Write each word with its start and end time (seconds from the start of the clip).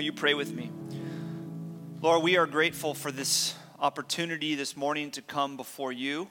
Will 0.00 0.06
you 0.06 0.12
pray 0.14 0.32
with 0.32 0.54
me? 0.54 0.70
Lord, 2.00 2.22
we 2.22 2.38
are 2.38 2.46
grateful 2.46 2.94
for 2.94 3.12
this 3.12 3.54
opportunity 3.78 4.54
this 4.54 4.74
morning 4.74 5.10
to 5.10 5.20
come 5.20 5.58
before 5.58 5.92
you, 5.92 6.28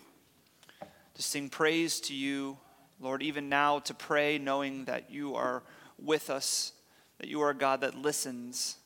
to 1.13 1.21
sing 1.21 1.49
praise 1.49 2.00
to 2.00 2.16
you. 2.16 2.58
Lord, 3.00 3.21
even 3.21 3.47
now 3.47 3.78
to 3.78 3.94
pray 3.94 4.40
knowing 4.40 4.86
that 4.86 5.12
you 5.12 5.36
are 5.36 5.62
with 6.00 6.32
us, 6.32 6.71
that 7.20 7.28
you 7.28 7.42
are 7.42 7.52
a 7.52 7.54
God 7.54 7.82
that 7.82 7.94
listens. 7.94 8.78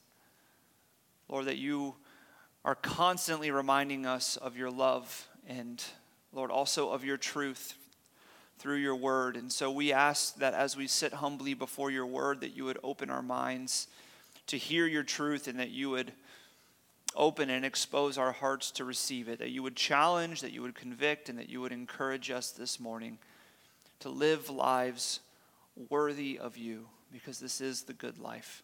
Lord, 1.30 1.46
that 1.46 1.60
you 1.60 1.96
are 2.66 2.76
constantly 2.76 3.52
reminding 3.52 4.06
us 4.06 4.36
of 4.36 4.58
your 4.58 4.70
love 4.70 5.30
and, 5.48 5.82
Lord, 6.34 6.52
also 6.52 6.90
of 6.90 7.06
your 7.06 7.16
truth 7.16 7.76
through 8.60 8.80
your 8.80 8.98
word. 8.98 9.38
And 9.38 9.50
so 9.50 9.72
we 9.72 9.94
ask 9.94 10.36
that 10.40 10.54
as 10.54 10.76
we 10.76 10.88
sit 10.88 11.14
humbly 11.14 11.54
before 11.54 11.90
your 11.90 12.06
word, 12.06 12.42
that 12.42 12.54
you 12.54 12.66
would 12.66 12.80
open 12.84 13.10
our 13.10 13.24
minds 13.24 13.88
to 14.48 14.58
hear 14.58 14.86
your 14.86 15.04
truth 15.04 15.48
and 15.48 15.60
that 15.60 15.72
you 15.72 15.90
would 15.90 16.12
open 17.16 17.50
and 17.50 17.64
expose 17.64 18.18
our 18.18 18.32
hearts 18.32 18.72
to 18.72 18.84
receive 18.84 19.28
it, 19.30 19.40
that 19.40 19.52
you 19.52 19.64
would 19.64 19.76
challenge, 19.76 20.42
that 20.42 20.52
you 20.52 20.62
would 20.62 20.76
convict, 20.76 21.30
and 21.30 21.38
that 21.38 21.50
you 21.50 21.62
would 21.62 21.72
encourage 21.72 22.32
us 22.32 22.52
this 22.52 22.80
morning 22.80 23.18
to 24.00 24.10
live 24.10 24.50
lives 24.50 25.20
worthy 25.90 26.38
of 26.38 26.58
you 26.58 26.88
because 27.12 27.40
this 27.40 27.62
is 27.62 27.84
the 27.84 27.94
good 27.94 28.18
life. 28.18 28.64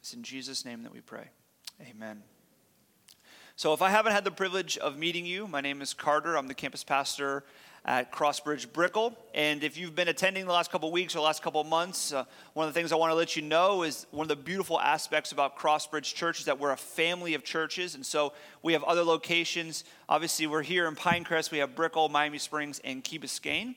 It's 0.00 0.14
in 0.14 0.22
Jesus' 0.22 0.64
name 0.64 0.82
that 0.84 0.92
we 0.92 1.00
pray. 1.00 1.28
Amen. 1.82 2.22
So, 3.56 3.74
if 3.74 3.82
I 3.82 3.90
haven't 3.90 4.12
had 4.12 4.24
the 4.24 4.30
privilege 4.30 4.78
of 4.78 4.96
meeting 4.96 5.26
you, 5.26 5.46
my 5.46 5.60
name 5.60 5.82
is 5.82 5.92
Carter. 5.92 6.36
I'm 6.36 6.48
the 6.48 6.54
campus 6.54 6.82
pastor 6.82 7.44
at 7.84 8.12
Crossbridge 8.12 8.72
Brickell. 8.72 9.16
And 9.34 9.64
if 9.64 9.76
you've 9.76 9.94
been 9.94 10.08
attending 10.08 10.46
the 10.46 10.52
last 10.52 10.70
couple 10.70 10.90
weeks 10.92 11.16
or 11.16 11.20
last 11.20 11.42
couple 11.42 11.62
months, 11.64 12.12
uh, 12.12 12.24
one 12.54 12.66
of 12.66 12.74
the 12.74 12.78
things 12.78 12.92
I 12.92 12.96
want 12.96 13.10
to 13.10 13.14
let 13.14 13.36
you 13.36 13.42
know 13.42 13.82
is 13.82 14.06
one 14.10 14.24
of 14.24 14.28
the 14.28 14.36
beautiful 14.36 14.78
aspects 14.78 15.32
about 15.32 15.58
Crossbridge 15.58 16.14
Church 16.14 16.40
is 16.40 16.46
that 16.46 16.58
we're 16.58 16.72
a 16.72 16.76
family 16.76 17.34
of 17.34 17.44
churches. 17.44 17.94
And 17.94 18.04
so 18.04 18.32
we 18.62 18.72
have 18.74 18.82
other 18.84 19.02
locations. 19.02 19.84
Obviously, 20.08 20.46
we're 20.46 20.62
here 20.62 20.86
in 20.86 20.94
Pinecrest, 20.94 21.50
we 21.50 21.58
have 21.58 21.74
Brickell, 21.74 22.08
Miami 22.08 22.38
Springs, 22.38 22.80
and 22.84 23.02
Key 23.02 23.18
Biscayne. 23.18 23.74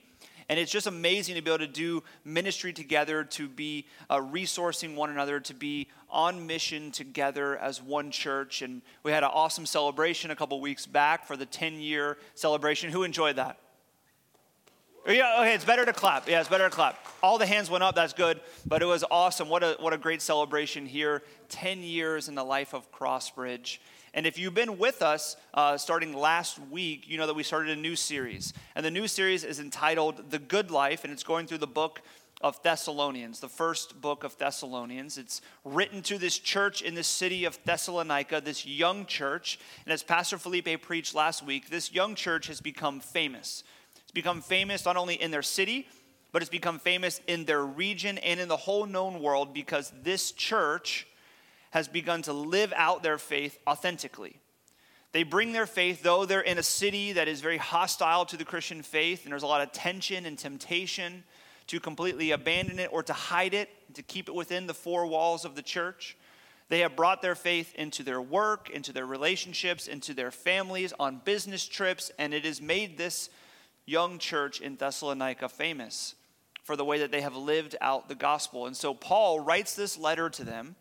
And 0.48 0.60
it's 0.60 0.70
just 0.70 0.86
amazing 0.86 1.36
to 1.36 1.42
be 1.42 1.50
able 1.50 1.58
to 1.60 1.66
do 1.66 2.02
ministry 2.24 2.72
together, 2.72 3.24
to 3.24 3.48
be 3.48 3.86
uh, 4.10 4.18
resourcing 4.18 4.94
one 4.94 5.10
another, 5.10 5.40
to 5.40 5.54
be 5.54 5.88
on 6.10 6.46
mission 6.46 6.90
together 6.90 7.56
as 7.56 7.82
one 7.82 8.10
church. 8.10 8.60
And 8.60 8.82
we 9.02 9.10
had 9.10 9.22
an 9.22 9.30
awesome 9.32 9.64
celebration 9.64 10.30
a 10.30 10.36
couple 10.36 10.60
weeks 10.60 10.86
back 10.86 11.26
for 11.26 11.36
the 11.36 11.46
10 11.46 11.80
year 11.80 12.18
celebration. 12.34 12.90
Who 12.90 13.04
enjoyed 13.04 13.36
that? 13.36 13.58
Yeah, 15.06 15.40
okay, 15.40 15.54
it's 15.54 15.66
better 15.66 15.84
to 15.84 15.92
clap. 15.92 16.28
Yeah, 16.28 16.40
it's 16.40 16.48
better 16.48 16.64
to 16.64 16.74
clap. 16.74 16.98
All 17.22 17.36
the 17.36 17.44
hands 17.44 17.68
went 17.68 17.84
up, 17.84 17.94
that's 17.94 18.14
good, 18.14 18.40
but 18.64 18.80
it 18.80 18.86
was 18.86 19.04
awesome. 19.10 19.50
What 19.50 19.62
a, 19.62 19.76
what 19.78 19.92
a 19.92 19.98
great 19.98 20.22
celebration 20.22 20.86
here. 20.86 21.22
10 21.50 21.82
years 21.82 22.28
in 22.28 22.34
the 22.34 22.44
life 22.44 22.72
of 22.72 22.90
Crossbridge. 22.90 23.78
And 24.14 24.26
if 24.26 24.38
you've 24.38 24.54
been 24.54 24.78
with 24.78 25.02
us 25.02 25.36
uh, 25.52 25.76
starting 25.76 26.14
last 26.14 26.58
week, 26.70 27.06
you 27.06 27.18
know 27.18 27.26
that 27.26 27.34
we 27.34 27.42
started 27.42 27.76
a 27.76 27.80
new 27.80 27.96
series. 27.96 28.54
And 28.74 28.84
the 28.84 28.90
new 28.90 29.06
series 29.06 29.44
is 29.44 29.60
entitled 29.60 30.30
The 30.30 30.38
Good 30.38 30.70
Life, 30.70 31.04
and 31.04 31.12
it's 31.12 31.24
going 31.24 31.48
through 31.48 31.58
the 31.58 31.66
book 31.66 32.00
of 32.40 32.62
Thessalonians, 32.62 33.40
the 33.40 33.48
first 33.48 34.00
book 34.00 34.24
of 34.24 34.38
Thessalonians. 34.38 35.18
It's 35.18 35.42
written 35.64 36.00
to 36.02 36.16
this 36.16 36.38
church 36.38 36.80
in 36.80 36.94
the 36.94 37.04
city 37.04 37.44
of 37.44 37.58
Thessalonica, 37.64 38.40
this 38.40 38.64
young 38.64 39.04
church. 39.04 39.58
And 39.84 39.92
as 39.92 40.02
Pastor 40.02 40.38
Felipe 40.38 40.80
preached 40.80 41.14
last 41.14 41.44
week, 41.44 41.68
this 41.68 41.92
young 41.92 42.14
church 42.14 42.46
has 42.46 42.62
become 42.62 43.00
famous 43.00 43.64
become 44.14 44.40
famous 44.40 44.84
not 44.84 44.96
only 44.96 45.20
in 45.20 45.30
their 45.30 45.42
city, 45.42 45.86
but 46.32 46.42
it's 46.42 46.50
become 46.50 46.78
famous 46.78 47.20
in 47.26 47.44
their 47.44 47.64
region 47.64 48.18
and 48.18 48.40
in 48.40 48.48
the 48.48 48.56
whole 48.56 48.86
known 48.86 49.20
world 49.20 49.52
because 49.52 49.92
this 50.02 50.32
church 50.32 51.06
has 51.70 51.88
begun 51.88 52.22
to 52.22 52.32
live 52.32 52.72
out 52.76 53.02
their 53.02 53.18
faith 53.18 53.58
authentically. 53.66 54.38
They 55.12 55.22
bring 55.22 55.52
their 55.52 55.66
faith, 55.66 56.02
though 56.02 56.24
they're 56.24 56.40
in 56.40 56.58
a 56.58 56.62
city 56.62 57.12
that 57.12 57.28
is 57.28 57.40
very 57.40 57.56
hostile 57.56 58.24
to 58.26 58.36
the 58.36 58.44
Christian 58.44 58.82
faith, 58.82 59.24
and 59.24 59.32
there's 59.32 59.44
a 59.44 59.48
lot 59.48 59.60
of 59.60 59.70
tension 59.70 60.26
and 60.26 60.36
temptation 60.36 61.22
to 61.68 61.78
completely 61.78 62.32
abandon 62.32 62.78
it 62.78 62.90
or 62.92 63.02
to 63.04 63.12
hide 63.12 63.54
it, 63.54 63.68
to 63.94 64.02
keep 64.02 64.28
it 64.28 64.34
within 64.34 64.66
the 64.66 64.74
four 64.74 65.06
walls 65.06 65.44
of 65.44 65.54
the 65.54 65.62
church. 65.62 66.16
They 66.68 66.80
have 66.80 66.96
brought 66.96 67.22
their 67.22 67.34
faith 67.34 67.74
into 67.76 68.02
their 68.02 68.20
work, 68.20 68.70
into 68.70 68.92
their 68.92 69.06
relationships, 69.06 69.86
into 69.86 70.14
their 70.14 70.30
families, 70.30 70.92
on 70.98 71.20
business 71.24 71.66
trips, 71.66 72.10
and 72.18 72.34
it 72.34 72.44
has 72.44 72.60
made 72.60 72.98
this 72.98 73.30
young 73.86 74.18
church 74.18 74.60
in 74.60 74.76
Thessalonica 74.76 75.48
famous 75.48 76.14
for 76.62 76.76
the 76.76 76.84
way 76.84 76.98
that 76.98 77.10
they 77.10 77.20
have 77.20 77.36
lived 77.36 77.76
out 77.80 78.08
the 78.08 78.14
gospel. 78.14 78.66
And 78.66 78.76
so 78.76 78.94
Paul 78.94 79.40
writes 79.40 79.74
this 79.74 79.98
letter 79.98 80.30
to 80.30 80.44
them 80.44 80.76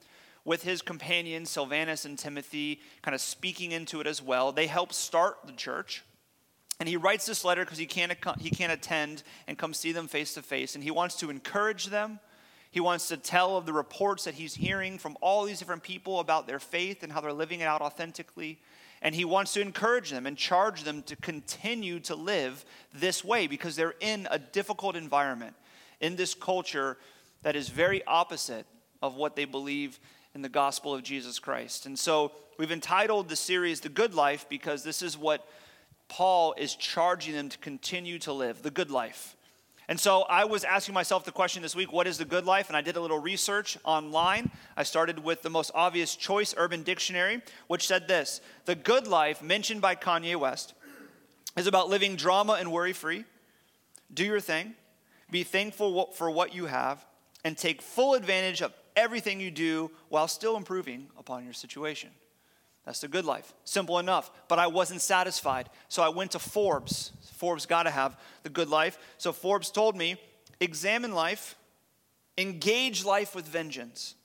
with 0.46 0.64
his 0.64 0.81
companions, 0.81 1.50
Silvanus 1.50 2.06
and 2.06 2.18
Timothy, 2.18 2.81
kind 3.02 3.16
of 3.16 3.22
speaking 3.22 3.72
into 3.72 4.02
it 4.02 4.08
as 4.08 4.22
well. 4.22 4.52
They 4.52 4.68
help 4.68 4.94
start 4.94 5.38
the 5.46 5.53
church. 5.53 6.03
And 6.80 6.90
he 6.90 6.97
writes 6.97 7.25
this 7.25 7.46
letter 7.46 7.63
because 7.63 7.78
he 7.78 7.86
can't, 7.86 8.13
he 8.40 8.50
can't 8.50 8.72
attend 8.72 9.24
and 9.47 9.58
come 9.58 9.74
see 9.74 9.92
them 9.92 10.08
face 10.08 10.34
to 10.34 10.42
face. 10.42 10.75
And 10.75 10.84
he 10.84 10.92
wants 10.92 11.16
to 11.18 11.30
encourage 11.30 11.88
them. 11.88 12.19
He 12.72 12.80
wants 12.80 13.08
to 13.09 13.18
tell 13.18 13.56
of 13.56 13.66
the 13.66 13.74
reports 13.74 14.24
that 14.24 14.34
he's 14.34 14.56
hearing 14.56 14.97
from 14.97 15.16
all 15.22 15.46
these 15.46 15.59
different 15.59 15.84
people 15.84 16.19
about 16.19 16.47
their 16.47 16.59
faith 16.59 17.03
and 17.03 17.12
how 17.12 17.22
they're 17.22 17.31
living 17.31 17.59
it 17.59 17.66
out 17.66 17.81
authentically. 17.81 18.59
And 19.03 19.14
he 19.14 19.25
wants 19.25 19.53
to 19.53 19.62
encourage 19.62 20.09
them 20.09 20.25
and 20.25 20.36
charge 20.36 20.84
them 20.84 21.03
to 21.03 21.16
continue 21.18 22.00
to 22.00 22.16
live 22.16 22.66
this 22.94 23.24
way 23.24 23.46
because 23.46 23.75
they're 23.75 23.96
in 24.00 24.28
a 24.31 24.40
difficult 24.40 24.96
environment, 24.96 25.56
in 26.00 26.16
this 26.16 26.34
culture 26.34 26.97
that 27.44 27.56
is 27.56 27.69
very 27.69 28.03
opposite 28.06 28.66
of 29.02 29.16
what 29.16 29.36
they 29.36 29.46
believe 29.46 30.00
in 30.34 30.42
the 30.42 30.50
gospel 30.50 30.96
of 30.96 31.03
Jesus 31.03 31.38
Christ. 31.38 31.86
And 31.86 32.00
so 32.00 32.31
we've 32.58 32.72
entitled 32.72 33.30
the 33.30 33.36
series 33.36 33.81
The 33.81 33.90
Good 33.90 34.16
Life 34.16 34.47
because 34.50 34.84
this 34.84 35.02
is 35.02 35.18
what 35.18 35.46
Paul 36.08 36.56
is 36.58 36.75
charging 36.75 37.34
them 37.34 37.50
to 37.50 37.58
continue 37.58 38.19
to 38.19 38.34
live 38.34 38.63
the 38.63 38.72
good 38.72 38.90
life. 38.90 39.36
And 39.88 39.99
so 39.99 40.21
I 40.23 40.45
was 40.45 40.63
asking 40.63 40.94
myself 40.94 41.25
the 41.25 41.31
question 41.31 41.61
this 41.61 41.75
week 41.75 41.91
what 41.91 42.07
is 42.07 42.17
the 42.17 42.25
good 42.25 42.45
life? 42.45 42.69
And 42.69 42.77
I 42.77 42.81
did 42.81 42.95
a 42.95 43.01
little 43.01 43.19
research 43.19 43.77
online. 43.83 44.49
I 44.77 44.83
started 44.83 45.19
with 45.19 45.41
the 45.41 45.49
most 45.49 45.71
obvious 45.75 46.16
choice, 46.16 46.53
Urban 46.57 46.83
Dictionary, 46.83 47.41
which 47.67 47.88
said 47.88 48.07
this 48.07 48.41
The 48.66 48.75
good 48.75 49.07
life, 49.07 49.41
mentioned 49.41 49.81
by 49.81 49.95
Kanye 49.95 50.35
West, 50.35 50.73
is 51.57 51.67
about 51.67 51.89
living 51.89 52.16
drama 52.16 52.53
and 52.53 52.71
worry 52.71 52.94
free, 52.94 53.25
do 54.13 54.23
your 54.23 54.39
thing, 54.39 54.73
be 55.29 55.44
thankful 55.44 56.11
for 56.13 56.31
what 56.31 56.55
you 56.55 56.65
have, 56.67 57.05
and 57.44 57.57
take 57.57 57.81
full 57.81 58.13
advantage 58.13 58.61
of 58.61 58.73
everything 58.95 59.39
you 59.39 59.51
do 59.51 59.91
while 60.09 60.27
still 60.27 60.55
improving 60.55 61.07
upon 61.17 61.44
your 61.44 61.53
situation. 61.53 62.09
That's 62.85 62.99
the 62.99 63.07
good 63.07 63.25
life. 63.25 63.53
Simple 63.63 63.99
enough. 63.99 64.29
But 64.47 64.59
I 64.59 64.67
wasn't 64.67 65.01
satisfied. 65.01 65.69
So 65.88 66.03
I 66.03 66.09
went 66.09 66.31
to 66.31 66.39
Forbes. 66.39 67.11
Forbes 67.35 67.66
got 67.66 67.83
to 67.83 67.91
have 67.91 68.17
the 68.44 68.49
good 68.49 68.69
life. 68.69 68.97
So 69.17 69.31
Forbes 69.31 69.71
told 69.71 69.95
me 69.95 70.17
examine 70.59 71.13
life, 71.13 71.55
engage 72.38 73.03
life 73.05 73.35
with 73.35 73.45
vengeance. 73.45 74.16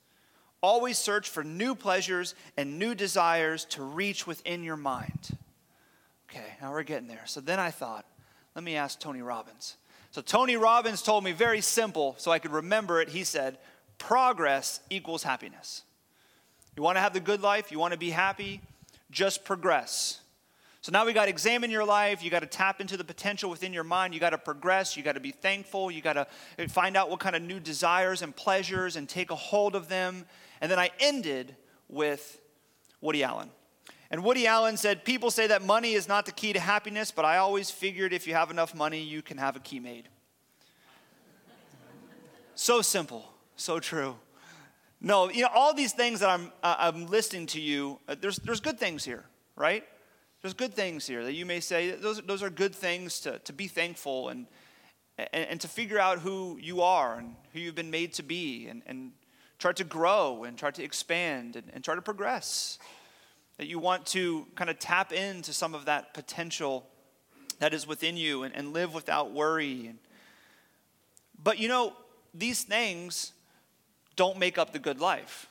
Always 0.60 0.98
search 0.98 1.28
for 1.28 1.44
new 1.44 1.74
pleasures 1.74 2.34
and 2.56 2.78
new 2.78 2.94
desires 2.94 3.64
to 3.66 3.82
reach 3.82 4.26
within 4.26 4.64
your 4.64 4.76
mind. 4.76 5.36
Okay, 6.28 6.56
now 6.60 6.72
we're 6.72 6.82
getting 6.82 7.08
there. 7.08 7.22
So 7.26 7.40
then 7.40 7.60
I 7.60 7.70
thought, 7.70 8.04
let 8.54 8.64
me 8.64 8.76
ask 8.76 8.98
Tony 8.98 9.22
Robbins. 9.22 9.76
So 10.10 10.20
Tony 10.20 10.56
Robbins 10.56 11.02
told 11.02 11.22
me 11.22 11.32
very 11.32 11.60
simple, 11.60 12.16
so 12.19 12.30
I 12.30 12.38
could 12.38 12.50
remember 12.50 13.00
it. 13.00 13.08
He 13.08 13.25
said, 13.25 13.58
progress 13.98 14.80
equals 14.90 15.22
happiness. 15.22 15.82
You 16.78 16.83
want 16.83 16.94
to 16.94 17.00
have 17.00 17.12
the 17.12 17.19
good 17.19 17.43
life? 17.43 17.72
You 17.72 17.81
want 17.81 17.93
to 17.93 17.99
be 17.99 18.11
happy? 18.11 18.61
Just 19.11 19.44
progress. 19.44 20.21
So 20.81 20.93
now 20.93 21.05
we 21.05 21.12
got 21.12 21.25
to 21.25 21.28
examine 21.28 21.72
your 21.72 21.84
life. 21.84 22.22
You 22.22 22.31
got 22.31 22.43
to 22.43 22.47
tap 22.47 22.81
into 22.81 22.97
the 22.97 23.03
potential 23.03 23.50
within 23.50 23.72
your 23.72 23.83
mind. 23.83 24.15
You 24.15 24.21
got 24.21 24.31
to 24.31 24.39
progress. 24.39 24.97
You 24.97 25.03
got 25.03 25.15
to 25.15 25.21
be 25.21 25.33
thankful. 25.33 25.91
You 25.91 26.00
got 26.00 26.12
to 26.12 26.28
uh, 26.56 26.69
find 26.69 26.97
out 26.97 27.11
what 27.11 27.19
kind 27.19 27.34
of 27.34 27.43
new 27.43 27.59
desires 27.59 28.22
and 28.22 28.37
pleasures 28.37 28.94
and 28.94 29.09
take 29.09 29.33
a 29.33 29.34
hold 29.34 29.75
of 29.75 29.88
them. 29.88 30.25
And 30.61 30.71
then 30.71 30.78
I 30.78 30.93
ended 31.00 31.56
with 31.88 32.41
Woody 33.00 33.25
Allen. 33.25 33.50
And 34.12 34.23
Woody 34.23 34.47
Allen 34.47 34.76
said, 34.76 35.05
People 35.05 35.32
say 35.32 35.49
that 35.49 35.64
money 35.64 35.94
is 35.94 36.06
not 36.06 36.26
the 36.26 36.32
key 36.32 36.52
to 36.52 36.61
happiness, 36.61 37.11
but 37.11 37.25
I 37.25 37.38
always 37.38 37.73
figured 37.73 38.12
if 38.12 38.29
you 38.29 38.35
have 38.35 38.52
enough 38.52 38.73
money, 38.73 39.02
you 39.02 39.20
can 39.20 39.38
have 39.38 39.56
a 39.56 39.61
key 39.61 39.81
made. 39.81 40.08
so 42.55 42.82
simple, 42.82 43.29
so 43.56 43.81
true. 43.81 44.14
No, 45.00 45.31
you 45.31 45.43
know, 45.43 45.50
all 45.55 45.75
these 45.75 45.93
things 45.93 46.21
that 46.21 46.29
I'm, 46.29 46.50
uh, 46.62 46.75
I'm 46.79 47.06
listing 47.06 47.47
to 47.47 47.61
you, 47.61 48.00
uh, 48.09 48.17
there's, 48.21 48.37
there's 48.39 48.61
good 48.61 48.79
things 48.79 49.05
here, 49.05 49.25
right? 49.55 49.85
There's 50.43 50.55
good 50.55 50.75
things 50.75 51.06
here 51.06 51.25
that 51.25 51.35
you 51.35 51.47
may 51.47 51.61
say, 51.61 51.93
those, 51.93 52.21
those 52.23 52.43
are 52.43 52.50
good 52.50 52.75
things 52.75 53.21
to, 53.21 53.39
to 53.41 53.53
be 53.53 53.69
thankful 53.69 54.29
and, 54.29 54.47
and, 55.17 55.47
and 55.50 55.61
to 55.61 55.69
figure 55.69 56.00
out 56.00 56.19
who 56.19 56.59
you 56.61 56.83
are 56.83 57.19
and 57.19 57.37
who 57.53 57.61
you've 57.61 57.77
been 57.77 57.91
made 57.91 58.12
to 58.15 58.23
be 58.23 58.67
and, 58.67 58.83
and 58.87 59.12
try 59.59 59.73
to 59.73 59.85
grow 59.85 60.45
and 60.45 60.59
try 60.59 60.71
to 60.71 60.83
expand 60.83 61.55
and, 61.55 61.71
and 61.73 61.85
try 61.85 61.95
to 61.95 62.03
progress. 62.03 62.79
That 63.56 63.67
you 63.67 63.79
want 63.79 64.06
to 64.06 64.47
kind 64.55 64.71
of 64.71 64.79
tap 64.79 65.12
into 65.12 65.53
some 65.53 65.75
of 65.75 65.87
that 65.87 66.15
potential 66.15 66.87
that 67.59 67.75
is 67.75 67.87
within 67.87 68.17
you 68.17 68.45
and, 68.45 68.55
and 68.55 68.73
live 68.73 68.95
without 68.95 69.33
worry. 69.33 69.89
And, 69.89 69.99
but 71.43 71.59
you 71.59 71.69
know, 71.69 71.93
these 72.35 72.62
things 72.62 73.33
don't 74.19 74.38
make 74.38 74.59
up 74.59 74.73
the 74.73 74.79
good 74.79 75.00
life. 75.00 75.47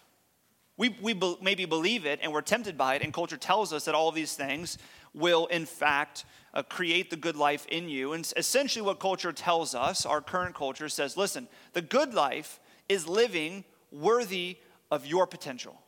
We, 0.75 0.89
we 1.01 1.13
be, 1.13 1.37
maybe 1.41 1.65
believe 1.65 2.05
it 2.05 2.19
and 2.21 2.31
we're 2.31 2.41
tempted 2.41 2.77
by 2.77 2.95
it, 2.95 3.01
and 3.01 3.11
culture 3.11 3.37
tells 3.37 3.73
us 3.73 3.85
that 3.85 3.95
all 3.95 4.11
these 4.11 4.35
things 4.35 4.77
will, 5.13 5.47
in 5.47 5.65
fact, 5.65 6.25
uh, 6.53 6.61
create 6.61 7.09
the 7.09 7.15
good 7.15 7.35
life 7.35 7.65
in 7.67 7.89
you. 7.89 8.13
And 8.13 8.31
essentially, 8.35 8.85
what 8.85 8.99
culture 8.99 9.31
tells 9.31 9.73
us, 9.73 10.05
our 10.05 10.21
current 10.21 10.53
culture 10.53 10.89
says, 10.89 11.17
listen, 11.17 11.47
the 11.73 11.81
good 11.81 12.13
life 12.13 12.59
is 12.87 13.07
living 13.07 13.63
worthy 13.91 14.57
of 14.91 15.05
your 15.05 15.25
potential. 15.25 15.81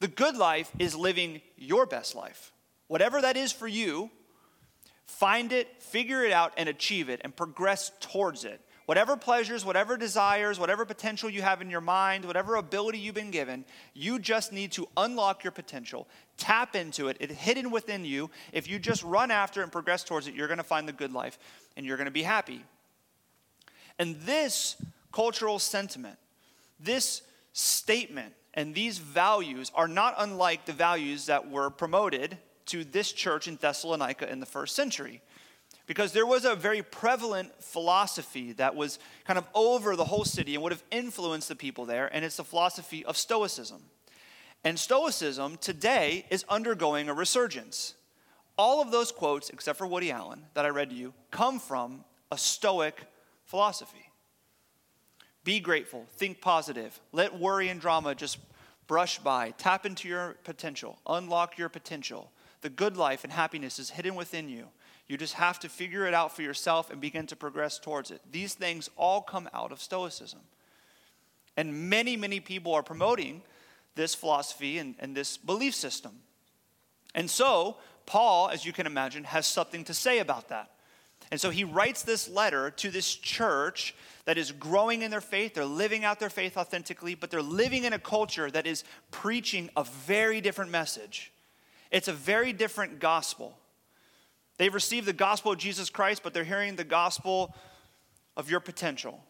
The 0.00 0.08
good 0.08 0.36
life 0.36 0.72
is 0.78 0.96
living 0.96 1.40
your 1.56 1.86
best 1.86 2.14
life. 2.14 2.52
Whatever 2.88 3.20
that 3.20 3.36
is 3.36 3.52
for 3.52 3.68
you, 3.68 4.10
find 5.06 5.52
it, 5.52 5.82
figure 5.82 6.24
it 6.24 6.32
out, 6.32 6.52
and 6.56 6.68
achieve 6.68 7.08
it, 7.08 7.20
and 7.22 7.36
progress 7.36 7.92
towards 8.00 8.44
it. 8.44 8.60
Whatever 8.88 9.18
pleasures, 9.18 9.66
whatever 9.66 9.98
desires, 9.98 10.58
whatever 10.58 10.86
potential 10.86 11.28
you 11.28 11.42
have 11.42 11.60
in 11.60 11.68
your 11.68 11.82
mind, 11.82 12.24
whatever 12.24 12.56
ability 12.56 12.98
you've 12.98 13.14
been 13.14 13.30
given, 13.30 13.66
you 13.92 14.18
just 14.18 14.50
need 14.50 14.72
to 14.72 14.88
unlock 14.96 15.44
your 15.44 15.50
potential, 15.50 16.08
tap 16.38 16.74
into 16.74 17.08
it. 17.08 17.18
It's 17.20 17.34
hidden 17.34 17.70
within 17.70 18.06
you. 18.06 18.30
If 18.50 18.66
you 18.66 18.78
just 18.78 19.02
run 19.02 19.30
after 19.30 19.62
and 19.62 19.70
progress 19.70 20.04
towards 20.04 20.26
it, 20.26 20.32
you're 20.32 20.46
going 20.46 20.56
to 20.56 20.64
find 20.64 20.88
the 20.88 20.94
good 20.94 21.12
life 21.12 21.38
and 21.76 21.84
you're 21.84 21.98
going 21.98 22.06
to 22.06 22.10
be 22.10 22.22
happy. 22.22 22.64
And 23.98 24.16
this 24.22 24.82
cultural 25.12 25.58
sentiment, 25.58 26.16
this 26.80 27.20
statement, 27.52 28.32
and 28.54 28.74
these 28.74 28.96
values 28.96 29.70
are 29.74 29.86
not 29.86 30.14
unlike 30.16 30.64
the 30.64 30.72
values 30.72 31.26
that 31.26 31.50
were 31.50 31.68
promoted 31.68 32.38
to 32.64 32.84
this 32.84 33.12
church 33.12 33.48
in 33.48 33.56
Thessalonica 33.56 34.32
in 34.32 34.40
the 34.40 34.46
first 34.46 34.74
century 34.74 35.20
because 35.88 36.12
there 36.12 36.26
was 36.26 36.44
a 36.44 36.54
very 36.54 36.82
prevalent 36.82 37.50
philosophy 37.64 38.52
that 38.52 38.76
was 38.76 38.98
kind 39.24 39.38
of 39.38 39.48
over 39.54 39.96
the 39.96 40.04
whole 40.04 40.24
city 40.24 40.54
and 40.54 40.62
would 40.62 40.70
have 40.70 40.84
influenced 40.90 41.48
the 41.48 41.56
people 41.56 41.86
there, 41.86 42.14
and 42.14 42.24
it's 42.26 42.36
the 42.36 42.44
philosophy 42.44 43.04
of 43.06 43.16
Stoicism. 43.16 43.82
And 44.62 44.78
Stoicism 44.78 45.56
today 45.56 46.26
is 46.28 46.44
undergoing 46.46 47.08
a 47.08 47.14
resurgence. 47.14 47.94
All 48.58 48.82
of 48.82 48.90
those 48.90 49.10
quotes, 49.10 49.48
except 49.48 49.78
for 49.78 49.86
Woody 49.86 50.10
Allen 50.10 50.42
that 50.52 50.66
I 50.66 50.68
read 50.68 50.90
to 50.90 50.96
you, 50.96 51.14
come 51.30 51.58
from 51.58 52.04
a 52.30 52.36
Stoic 52.36 53.00
philosophy. 53.46 54.10
Be 55.42 55.58
grateful, 55.58 56.04
think 56.16 56.42
positive, 56.42 57.00
let 57.12 57.38
worry 57.38 57.70
and 57.70 57.80
drama 57.80 58.14
just 58.14 58.36
brush 58.86 59.18
by, 59.20 59.54
tap 59.56 59.86
into 59.86 60.06
your 60.06 60.36
potential, 60.44 60.98
unlock 61.06 61.56
your 61.56 61.70
potential. 61.70 62.30
The 62.60 62.68
good 62.68 62.98
life 62.98 63.24
and 63.24 63.32
happiness 63.32 63.78
is 63.78 63.88
hidden 63.88 64.16
within 64.16 64.50
you. 64.50 64.66
You 65.08 65.16
just 65.16 65.34
have 65.34 65.58
to 65.60 65.68
figure 65.68 66.06
it 66.06 66.14
out 66.14 66.36
for 66.36 66.42
yourself 66.42 66.90
and 66.90 67.00
begin 67.00 67.26
to 67.28 67.36
progress 67.36 67.78
towards 67.78 68.10
it. 68.10 68.20
These 68.30 68.54
things 68.54 68.90
all 68.96 69.22
come 69.22 69.48
out 69.54 69.72
of 69.72 69.80
Stoicism. 69.80 70.40
And 71.56 71.90
many, 71.90 72.16
many 72.16 72.40
people 72.40 72.74
are 72.74 72.82
promoting 72.82 73.42
this 73.94 74.14
philosophy 74.14 74.78
and, 74.78 74.94
and 74.98 75.16
this 75.16 75.36
belief 75.36 75.74
system. 75.74 76.12
And 77.14 77.28
so, 77.28 77.78
Paul, 78.06 78.50
as 78.50 78.64
you 78.64 78.72
can 78.72 78.86
imagine, 78.86 79.24
has 79.24 79.46
something 79.46 79.82
to 79.84 79.94
say 79.94 80.18
about 80.18 80.50
that. 80.50 80.70
And 81.30 81.40
so 81.40 81.50
he 81.50 81.64
writes 81.64 82.02
this 82.02 82.28
letter 82.28 82.70
to 82.70 82.90
this 82.90 83.14
church 83.14 83.94
that 84.24 84.38
is 84.38 84.52
growing 84.52 85.02
in 85.02 85.10
their 85.10 85.20
faith. 85.20 85.54
They're 85.54 85.64
living 85.64 86.04
out 86.04 86.20
their 86.20 86.30
faith 86.30 86.56
authentically, 86.56 87.14
but 87.14 87.30
they're 87.30 87.42
living 87.42 87.84
in 87.84 87.92
a 87.92 87.98
culture 87.98 88.50
that 88.50 88.66
is 88.66 88.84
preaching 89.10 89.68
a 89.76 89.84
very 89.84 90.40
different 90.40 90.70
message. 90.70 91.32
It's 91.90 92.08
a 92.08 92.12
very 92.12 92.52
different 92.52 93.00
gospel. 93.00 93.58
They've 94.58 94.74
received 94.74 95.06
the 95.06 95.12
gospel 95.12 95.52
of 95.52 95.58
Jesus 95.58 95.88
Christ, 95.88 96.22
but 96.22 96.34
they're 96.34 96.44
hearing 96.44 96.76
the 96.76 96.84
gospel 96.84 97.54
of 98.36 98.50
your 98.50 98.60
potential. 98.60 99.20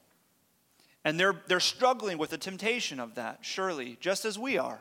And 1.04 1.20
they're, 1.20 1.42
they're 1.46 1.60
struggling 1.60 2.18
with 2.18 2.30
the 2.30 2.38
temptation 2.38 2.98
of 2.98 3.14
that, 3.14 3.38
surely, 3.42 3.98
just 4.00 4.24
as 4.24 4.38
we 4.38 4.58
are. 4.58 4.80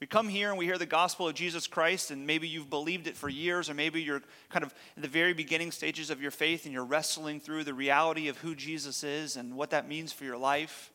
We 0.00 0.08
come 0.08 0.28
here 0.28 0.50
and 0.50 0.58
we 0.58 0.66
hear 0.66 0.76
the 0.76 0.86
gospel 0.86 1.28
of 1.28 1.34
Jesus 1.34 1.66
Christ, 1.66 2.10
and 2.10 2.26
maybe 2.26 2.48
you've 2.48 2.68
believed 2.68 3.06
it 3.06 3.16
for 3.16 3.28
years, 3.28 3.70
or 3.70 3.74
maybe 3.74 4.02
you're 4.02 4.22
kind 4.50 4.64
of 4.64 4.74
in 4.96 5.02
the 5.02 5.08
very 5.08 5.32
beginning 5.32 5.70
stages 5.70 6.10
of 6.10 6.20
your 6.20 6.32
faith 6.32 6.64
and 6.64 6.74
you're 6.74 6.84
wrestling 6.84 7.40
through 7.40 7.64
the 7.64 7.72
reality 7.72 8.28
of 8.28 8.36
who 8.38 8.54
Jesus 8.54 9.02
is 9.04 9.36
and 9.36 9.54
what 9.56 9.70
that 9.70 9.88
means 9.88 10.12
for 10.12 10.24
your 10.24 10.36
life. 10.36 10.92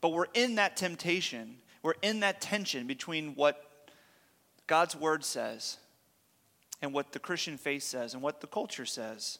But 0.00 0.10
we're 0.10 0.28
in 0.34 0.54
that 0.54 0.76
temptation, 0.76 1.56
we're 1.82 1.94
in 2.00 2.20
that 2.20 2.40
tension 2.40 2.86
between 2.86 3.34
what 3.34 3.60
God's 4.66 4.96
word 4.96 5.24
says 5.24 5.78
and 6.82 6.92
what 6.92 7.12
the 7.12 7.18
Christian 7.18 7.56
faith 7.56 7.82
says 7.82 8.14
and 8.14 8.22
what 8.22 8.40
the 8.40 8.46
culture 8.46 8.86
says. 8.86 9.38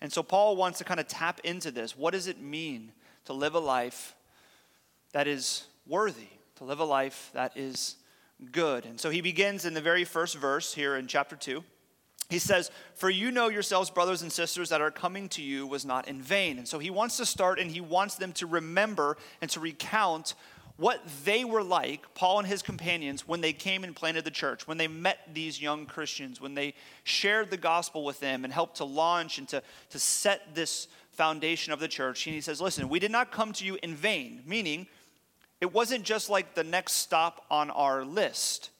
And 0.00 0.12
so 0.12 0.22
Paul 0.22 0.56
wants 0.56 0.78
to 0.78 0.84
kind 0.84 1.00
of 1.00 1.08
tap 1.08 1.40
into 1.44 1.70
this. 1.70 1.96
What 1.96 2.12
does 2.12 2.26
it 2.26 2.40
mean 2.40 2.92
to 3.26 3.32
live 3.32 3.54
a 3.54 3.60
life 3.60 4.14
that 5.12 5.26
is 5.26 5.64
worthy, 5.86 6.28
to 6.56 6.64
live 6.64 6.80
a 6.80 6.84
life 6.84 7.30
that 7.34 7.56
is 7.56 7.96
good? 8.52 8.84
And 8.84 9.00
so 9.00 9.10
he 9.10 9.20
begins 9.20 9.64
in 9.64 9.74
the 9.74 9.80
very 9.80 10.04
first 10.04 10.36
verse 10.36 10.74
here 10.74 10.96
in 10.96 11.06
chapter 11.06 11.36
2. 11.36 11.62
He 12.30 12.38
says, 12.38 12.70
For 12.94 13.10
you 13.10 13.30
know 13.30 13.48
yourselves, 13.48 13.90
brothers 13.90 14.22
and 14.22 14.32
sisters, 14.32 14.70
that 14.70 14.80
our 14.80 14.90
coming 14.90 15.28
to 15.30 15.42
you 15.42 15.66
was 15.66 15.84
not 15.84 16.08
in 16.08 16.22
vain. 16.22 16.58
And 16.58 16.66
so 16.66 16.78
he 16.78 16.90
wants 16.90 17.18
to 17.18 17.26
start 17.26 17.58
and 17.58 17.70
he 17.70 17.80
wants 17.80 18.16
them 18.16 18.32
to 18.34 18.46
remember 18.46 19.16
and 19.40 19.50
to 19.50 19.60
recount 19.60 20.34
what 20.76 21.00
they 21.24 21.44
were 21.44 21.62
like, 21.62 22.14
Paul 22.14 22.40
and 22.40 22.48
his 22.48 22.60
companions, 22.60 23.28
when 23.28 23.40
they 23.40 23.52
came 23.52 23.84
and 23.84 23.94
planted 23.94 24.24
the 24.24 24.30
church, 24.30 24.66
when 24.66 24.76
they 24.76 24.88
met 24.88 25.18
these 25.32 25.62
young 25.62 25.86
Christians, 25.86 26.40
when 26.40 26.54
they 26.54 26.74
shared 27.04 27.50
the 27.50 27.56
gospel 27.56 28.04
with 28.04 28.18
them 28.18 28.42
and 28.42 28.52
helped 28.52 28.78
to 28.78 28.84
launch 28.84 29.38
and 29.38 29.48
to, 29.48 29.62
to 29.90 29.98
set 30.00 30.54
this 30.54 30.88
foundation 31.12 31.72
of 31.72 31.78
the 31.78 31.86
church. 31.86 32.26
And 32.26 32.34
he 32.34 32.40
says, 32.40 32.60
Listen, 32.60 32.88
we 32.88 32.98
did 32.98 33.12
not 33.12 33.30
come 33.30 33.52
to 33.52 33.64
you 33.64 33.78
in 33.84 33.94
vain, 33.94 34.42
meaning 34.46 34.88
it 35.60 35.72
wasn't 35.72 36.02
just 36.02 36.28
like 36.28 36.54
the 36.54 36.64
next 36.64 36.94
stop 36.94 37.44
on 37.50 37.70
our 37.70 38.04
list. 38.04 38.70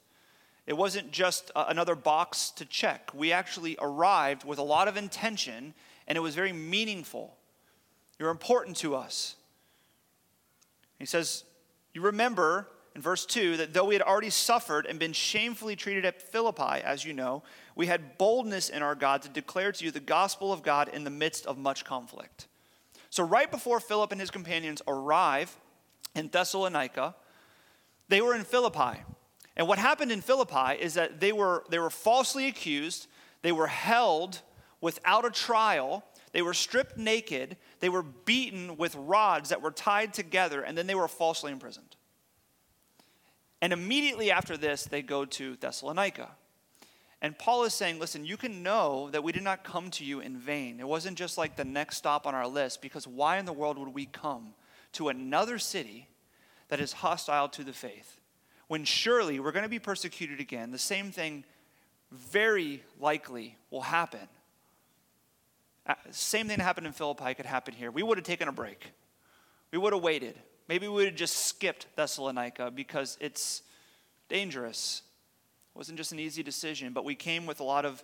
It 0.67 0.77
wasn't 0.77 1.13
just 1.13 1.53
uh, 1.55 1.67
another 1.69 1.95
box 1.95 2.51
to 2.53 2.65
check. 2.65 3.11
We 3.15 3.31
actually 3.31 3.77
arrived 3.81 4.45
with 4.45 4.59
a 4.59 4.63
lot 4.63 4.89
of 4.89 4.97
intention, 4.97 5.75
and 6.09 6.19
it 6.19 6.21
was 6.21 6.35
very 6.35 6.53
meaningful. 6.53 7.37
You're 8.19 8.31
important 8.31 8.77
to 8.79 8.97
us. 8.97 9.37
He 10.99 11.07
says, 11.07 11.45
you 11.95 12.03
remember 12.03 12.69
in 12.95 13.01
verse 13.01 13.25
2 13.27 13.57
that 13.57 13.73
though 13.73 13.85
we 13.85 13.95
had 13.95 14.03
already 14.03 14.31
suffered 14.31 14.87
and 14.87 14.99
been 14.99 15.13
shamefully 15.13 15.77
treated 15.77 16.05
at 16.05 16.21
Philippi, 16.21 16.83
as 16.85 17.05
you 17.05 17.13
know, 17.13 17.43
we 17.75 17.87
had 17.87 18.19
boldness 18.19 18.69
in 18.69 18.83
our 18.83 18.95
God 18.95 19.23
to 19.23 19.29
declare 19.29 19.73
to 19.73 19.85
you 19.85 19.91
the 19.91 20.01
gospel 20.01 20.53
of 20.53 20.63
God 20.63 20.89
in 20.89 21.05
the 21.05 21.11
midst 21.11 21.47
of 21.47 21.59
much 21.59 21.85
conflict. 21.85 22.47
So, 23.11 23.23
right 23.23 23.51
before 23.51 23.81
Philip 23.81 24.13
and 24.13 24.21
his 24.21 24.31
companions 24.31 24.83
arrive 24.89 25.57
in 26.15 26.29
Thessalonica, 26.29 27.15
they 28.09 28.21
were 28.21 28.35
in 28.35 28.45
Philippi. 28.45 29.03
And 29.57 29.69
what 29.69 29.79
happened 29.79 30.11
in 30.11 30.21
Philippi 30.21 30.81
is 30.81 30.95
that 30.95 31.21
they 31.21 31.33
were, 31.33 31.65
they 31.71 31.79
were 31.79 31.91
falsely 31.91 32.49
accused, 32.49 33.07
they 33.43 33.53
were 33.53 33.69
held 33.69 34.41
without 34.81 35.25
a 35.25 35.31
trial, 35.31 36.05
they 36.35 36.43
were 36.43 36.53
stripped 36.53 36.99
naked, 36.99 37.57
they 37.79 37.89
were 37.89 38.03
beaten 38.03 38.77
with 38.77 38.97
rods 38.97 39.51
that 39.51 39.63
were 39.63 39.71
tied 39.71 40.13
together, 40.13 40.63
and 40.63 40.77
then 40.77 40.89
they 40.89 40.97
were 40.97 41.07
falsely 41.07 41.53
imprisoned. 41.53 41.95
And 43.63 43.73
immediately 43.73 44.33
after 44.33 44.57
this, 44.57 44.83
they 44.83 45.01
go 45.01 45.25
to 45.27 45.55
Thessalonica. 45.55 46.33
And 47.23 47.39
Paul 47.39 47.63
is 47.63 47.73
saying, 47.73 48.01
listen, 48.01 48.25
you 48.25 48.37
can 48.37 48.65
know 48.65 49.11
that 49.13 49.23
we 49.23 49.31
did 49.31 49.45
not 49.45 49.63
come 49.63 49.93
to 49.93 50.05
you 50.05 50.19
in 50.19 50.37
vain. 50.37 50.81
It 50.81 50.89
wasn't 50.89 51.17
just 51.17 51.39
like 51.39 51.55
the 51.55 51.65
next 51.65 51.99
stop 51.99 52.27
on 52.27 52.35
our 52.35 52.49
list, 52.49 52.83
because 52.83 53.07
why 53.07 53.39
in 53.39 53.47
the 53.47 53.53
world 53.53 53.79
would 53.79 53.95
we 53.95 54.05
come 54.05 54.55
to 54.95 55.11
another 55.11 55.59
city 55.61 56.09
that 56.67 56.81
is 56.81 56.93
hostile 56.95 57.49
to 57.51 57.63
the 57.63 57.73
faith 57.73 58.21
when 58.67 58.85
surely 58.85 59.39
we're 59.39 59.53
going 59.53 59.63
to 59.63 59.69
be 59.69 59.79
persecuted 59.79 60.41
again? 60.41 60.73
The 60.73 60.79
same 60.79 61.13
thing 61.13 61.45
very 62.11 62.83
likely 62.99 63.57
will 63.71 63.83
happen. 63.83 64.29
Uh, 65.87 65.95
same 66.11 66.49
thing 66.49 66.59
happened 66.59 66.87
in 66.87 66.93
Philippi 66.93 67.35
could 67.35 67.47
happen 67.47 67.75
here. 67.75 67.91
We 67.91 68.03
would 68.03 68.17
have 68.17 68.25
taken 68.25 68.49
a 68.49 68.53
break. 68.53 68.93
We 69.71 69.79
would 69.79 69.93
have 69.93 70.03
waited. 70.03 70.39
Maybe 70.69 70.89
we 70.89 70.95
would 70.95 71.07
have 71.07 71.15
just 71.15 71.47
skipped 71.47 71.87
Thessalonica 71.95 72.71
because 72.71 73.19
it's 73.21 73.63
dangerous. 74.29 75.03
It 75.75 75.79
wasn't 75.79 75.99
just 75.99 76.13
an 76.13 76.21
easy 76.21 76.43
decision, 76.43 76.93
but 76.93 77.05
we 77.05 77.15
came 77.15 77.45
with 77.45 77.61
a 77.61 77.65
lot 77.65 77.85
of 77.85 78.03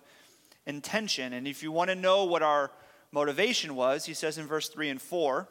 intention. 0.67 1.33
And 1.33 1.47
if 1.47 1.63
you 1.63 1.71
want 1.71 1.89
to 1.89 1.95
know 1.95 2.25
what 2.25 2.43
our 2.43 2.71
motivation 3.11 3.75
was, 3.75 4.05
he 4.05 4.13
says 4.13 4.37
in 4.37 4.45
verse 4.45 4.69
3 4.69 4.89
and 4.89 5.01
4 5.01 5.47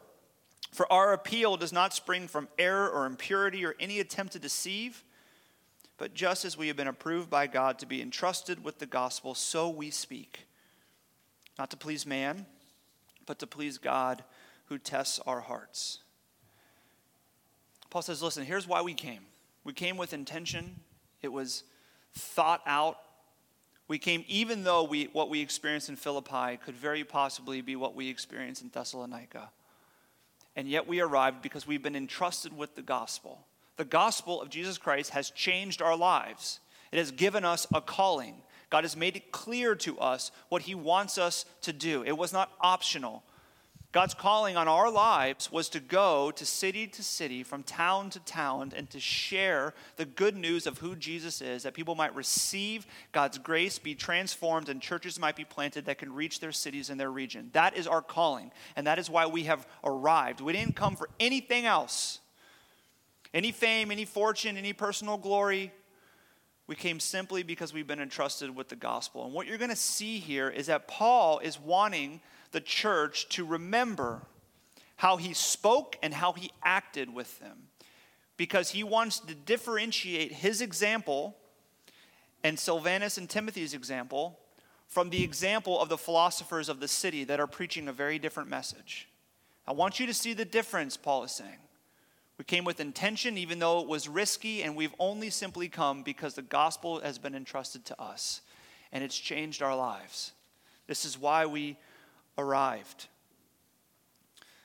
For 0.71 0.93
our 0.93 1.13
appeal 1.13 1.57
does 1.57 1.73
not 1.73 1.93
spring 1.93 2.29
from 2.29 2.47
error 2.59 2.89
or 2.89 3.07
impurity 3.07 3.65
or 3.65 3.75
any 3.81 3.99
attempt 3.99 4.35
to 4.35 4.39
deceive, 4.39 5.03
but 5.99 6.15
just 6.15 6.45
as 6.45 6.57
we 6.57 6.69
have 6.69 6.77
been 6.77 6.87
approved 6.87 7.29
by 7.29 7.49
God 7.49 7.81
to 7.81 7.87
be 7.87 8.01
entrusted 8.01 8.63
with 8.63 8.79
the 8.79 8.87
gospel, 8.87 9.35
so 9.35 9.69
we 9.69 9.91
speak 9.91 10.47
not 11.61 11.69
to 11.69 11.77
please 11.77 12.07
man, 12.07 12.47
but 13.27 13.39
to 13.39 13.47
please 13.47 13.77
God 13.77 14.25
who 14.65 14.79
tests 14.79 15.21
our 15.27 15.41
hearts. 15.41 15.99
Paul 17.91 18.01
says, 18.01 18.23
Listen, 18.23 18.47
here's 18.47 18.67
why 18.67 18.81
we 18.81 18.95
came. 18.95 19.21
We 19.63 19.75
came 19.75 19.99
with 19.99 20.15
intention, 20.15 20.81
it 21.21 21.31
was 21.31 21.65
thought 22.15 22.63
out. 22.65 22.97
We 23.89 23.99
came 23.99 24.25
even 24.27 24.65
though 24.65 24.85
we, 24.85 25.11
what 25.13 25.29
we 25.29 25.43
experienced 25.43 25.91
in 25.91 25.97
Philippi 25.97 26.57
could 26.65 26.77
very 26.77 27.05
possibly 27.05 27.61
be 27.61 27.77
what 27.77 27.95
we 27.95 28.09
experienced 28.09 28.63
in 28.63 28.71
Thessalonica. 28.73 29.51
And 30.57 30.67
yet 30.67 30.89
we 30.89 31.01
arrived 31.01 31.43
because 31.43 31.67
we've 31.67 31.83
been 31.83 31.95
entrusted 31.95 32.57
with 32.57 32.75
the 32.75 32.81
gospel. 32.81 33.45
The 33.77 33.85
gospel 33.85 34.41
of 34.41 34.49
Jesus 34.49 34.79
Christ 34.79 35.11
has 35.11 35.29
changed 35.29 35.83
our 35.83 35.97
lives, 35.97 36.61
it 36.91 36.97
has 36.97 37.11
given 37.11 37.45
us 37.45 37.67
a 37.75 37.83
calling. 37.83 38.37
God 38.71 38.85
has 38.85 38.97
made 38.97 39.17
it 39.17 39.33
clear 39.33 39.75
to 39.77 39.99
us 39.99 40.31
what 40.49 40.63
He 40.63 40.75
wants 40.75 41.19
us 41.19 41.45
to 41.63 41.73
do. 41.73 42.03
It 42.05 42.17
was 42.17 42.33
not 42.33 42.53
optional. 42.61 43.25
God's 43.93 44.15
calling 44.15 44.57
on 44.57 44.69
our 44.69 44.89
lives 44.89 45.51
was 45.51 45.69
to 45.71 45.81
go 45.81 46.31
to 46.31 46.47
city 46.47 46.87
to 46.87 47.03
city, 47.03 47.43
from 47.43 47.65
town 47.65 48.09
to 48.11 48.21
town, 48.21 48.73
and 48.77 48.89
to 48.91 49.01
share 49.01 49.75
the 49.97 50.05
good 50.05 50.37
news 50.37 50.69
of 50.69 50.79
who 50.79 50.95
Jesus 50.95 51.41
is, 51.41 51.65
that 51.65 51.75
people 51.75 51.97
might 51.97 52.15
receive 52.15 52.87
God's 53.11 53.39
grace, 53.39 53.81
be 53.81 53.97
transformed, 53.97 54.69
and 54.69 54.81
churches 54.81 55.19
might 55.19 55.35
be 55.35 55.45
planted 55.45 55.87
that 55.87 55.99
can 55.99 56.15
reach 56.15 56.39
their 56.39 56.53
cities 56.53 56.89
and 56.89 57.01
their 57.01 57.11
region. 57.11 57.51
That 57.53 57.77
is 57.77 57.89
our 57.89 58.01
calling, 58.01 58.53
and 58.77 58.87
that 58.87 59.01
is 59.01 59.11
why 59.11 59.27
we 59.27 59.45
have 59.45 59.67
arrived. 59.83 60.41
We 60.41 60.53
didn't 60.53 60.77
come 60.77 60.95
for 60.95 61.11
anything 61.19 61.67
else 61.67 62.21
any 63.33 63.53
fame, 63.53 63.91
any 63.91 64.05
fortune, 64.05 64.57
any 64.57 64.73
personal 64.73 65.17
glory. 65.17 65.73
We 66.71 66.77
came 66.77 67.01
simply 67.01 67.43
because 67.43 67.75
we've 67.75 67.89
been 67.89 67.99
entrusted 67.99 68.55
with 68.55 68.69
the 68.69 68.77
gospel. 68.77 69.25
And 69.25 69.35
what 69.35 69.49
you're 69.49 69.59
going 69.59 69.71
to 69.71 69.77
see 69.77 70.21
here 70.21 70.49
is 70.49 70.69
that 70.69 70.87
Paul 70.87 71.41
is 71.41 71.59
wanting 71.59 72.21
the 72.53 72.61
church 72.61 73.29
to 73.31 73.45
remember 73.45 74.23
how 74.95 75.17
he 75.17 75.35
spoke 75.35 75.97
and 76.01 76.15
how 76.15 76.33
he 76.33 76.53
acted 76.63 77.13
with 77.13 77.41
them 77.41 77.71
because 78.37 78.71
he 78.71 78.85
wants 78.85 79.19
to 79.19 79.35
differentiate 79.35 80.31
his 80.31 80.61
example 80.61 81.37
and 82.45 82.57
Silvanus 82.57 83.19
and 83.19 83.29
Timothy's 83.29 83.75
example 83.75 84.39
from 84.87 85.11
the 85.11 85.25
example 85.25 85.81
of 85.81 85.89
the 85.89 85.99
philosophers 85.99 86.69
of 86.69 86.79
the 86.79 86.87
city 86.87 87.25
that 87.25 87.41
are 87.41 87.49
preaching 87.49 87.89
a 87.89 87.93
very 87.93 88.21
different 88.21 88.49
message. 88.49 89.09
I 89.67 89.73
want 89.73 89.99
you 89.99 90.07
to 90.07 90.15
see 90.15 90.35
the 90.35 90.45
difference, 90.45 90.97
Paul 90.97 91.25
is 91.25 91.33
saying. 91.33 91.59
We 92.41 92.45
came 92.45 92.65
with 92.65 92.81
intention, 92.81 93.37
even 93.37 93.59
though 93.59 93.81
it 93.81 93.87
was 93.87 94.09
risky, 94.09 94.63
and 94.63 94.75
we've 94.75 94.95
only 94.99 95.29
simply 95.29 95.69
come 95.69 96.03
because 96.03 96.33
the 96.33 96.41
gospel 96.41 96.99
has 97.01 97.19
been 97.19 97.35
entrusted 97.35 97.85
to 97.85 98.01
us 98.01 98.41
and 98.93 99.05
it's 99.05 99.19
changed 99.19 99.61
our 99.61 99.77
lives. 99.77 100.33
This 100.87 101.05
is 101.05 101.19
why 101.19 101.45
we 101.45 101.77
arrived. 102.39 103.09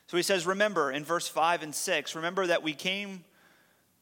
So 0.07 0.15
he 0.15 0.23
says, 0.23 0.47
Remember 0.47 0.89
in 0.89 1.03
verse 1.03 1.27
5 1.27 1.63
and 1.63 1.75
6, 1.75 2.15
remember 2.15 2.47
that 2.47 2.63
we 2.63 2.71
came, 2.71 3.25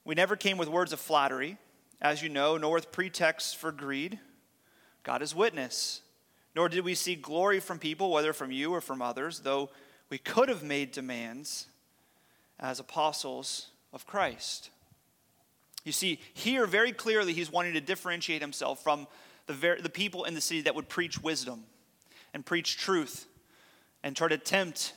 we 0.05 0.13
never 0.13 0.35
came 0.35 0.59
with 0.59 0.69
words 0.69 0.93
of 0.93 0.99
flattery, 0.99 1.57
as 1.99 2.21
you 2.21 2.29
know, 2.29 2.57
nor 2.57 2.75
with 2.75 2.91
pretexts 2.91 3.55
for 3.55 3.71
greed. 3.71 4.19
God 5.01 5.23
is 5.23 5.33
witness. 5.33 6.01
Nor 6.55 6.69
did 6.69 6.85
we 6.85 6.93
seek 6.93 7.23
glory 7.23 7.59
from 7.59 7.79
people, 7.79 8.11
whether 8.11 8.33
from 8.33 8.51
you 8.51 8.71
or 8.71 8.81
from 8.81 9.01
others, 9.01 9.39
though 9.39 9.71
we 10.11 10.19
could 10.19 10.47
have 10.47 10.61
made 10.61 10.91
demands 10.91 11.65
as 12.63 12.79
apostles 12.79 13.67
of 13.91 14.07
Christ. 14.07 14.69
You 15.83 15.91
see, 15.91 16.19
here 16.33 16.65
very 16.65 16.93
clearly 16.93 17.33
he's 17.33 17.51
wanting 17.51 17.73
to 17.73 17.81
differentiate 17.81 18.41
himself 18.41 18.81
from 18.81 19.05
the, 19.47 19.53
ver- 19.53 19.81
the 19.81 19.89
people 19.89 20.23
in 20.23 20.33
the 20.33 20.41
city 20.41 20.61
that 20.61 20.73
would 20.73 20.87
preach 20.87 21.21
wisdom 21.21 21.65
and 22.33 22.45
preach 22.45 22.77
truth 22.77 23.27
and 24.01 24.15
try 24.15 24.29
to 24.29 24.37
tempt 24.37 24.93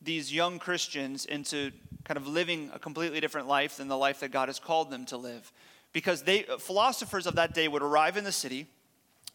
these 0.00 0.32
young 0.32 0.58
Christians 0.58 1.26
into 1.26 1.70
kind 2.04 2.16
of 2.16 2.26
living 2.26 2.70
a 2.74 2.78
completely 2.78 3.20
different 3.20 3.48
life 3.48 3.76
than 3.76 3.88
the 3.88 3.96
life 3.96 4.20
that 4.20 4.30
God 4.30 4.48
has 4.48 4.58
called 4.58 4.90
them 4.90 5.04
to 5.06 5.16
live. 5.18 5.52
Because 5.92 6.22
they, 6.22 6.46
uh, 6.46 6.56
philosophers 6.56 7.26
of 7.26 7.36
that 7.36 7.54
day 7.54 7.68
would 7.68 7.82
arrive 7.82 8.16
in 8.16 8.24
the 8.24 8.32
city 8.32 8.66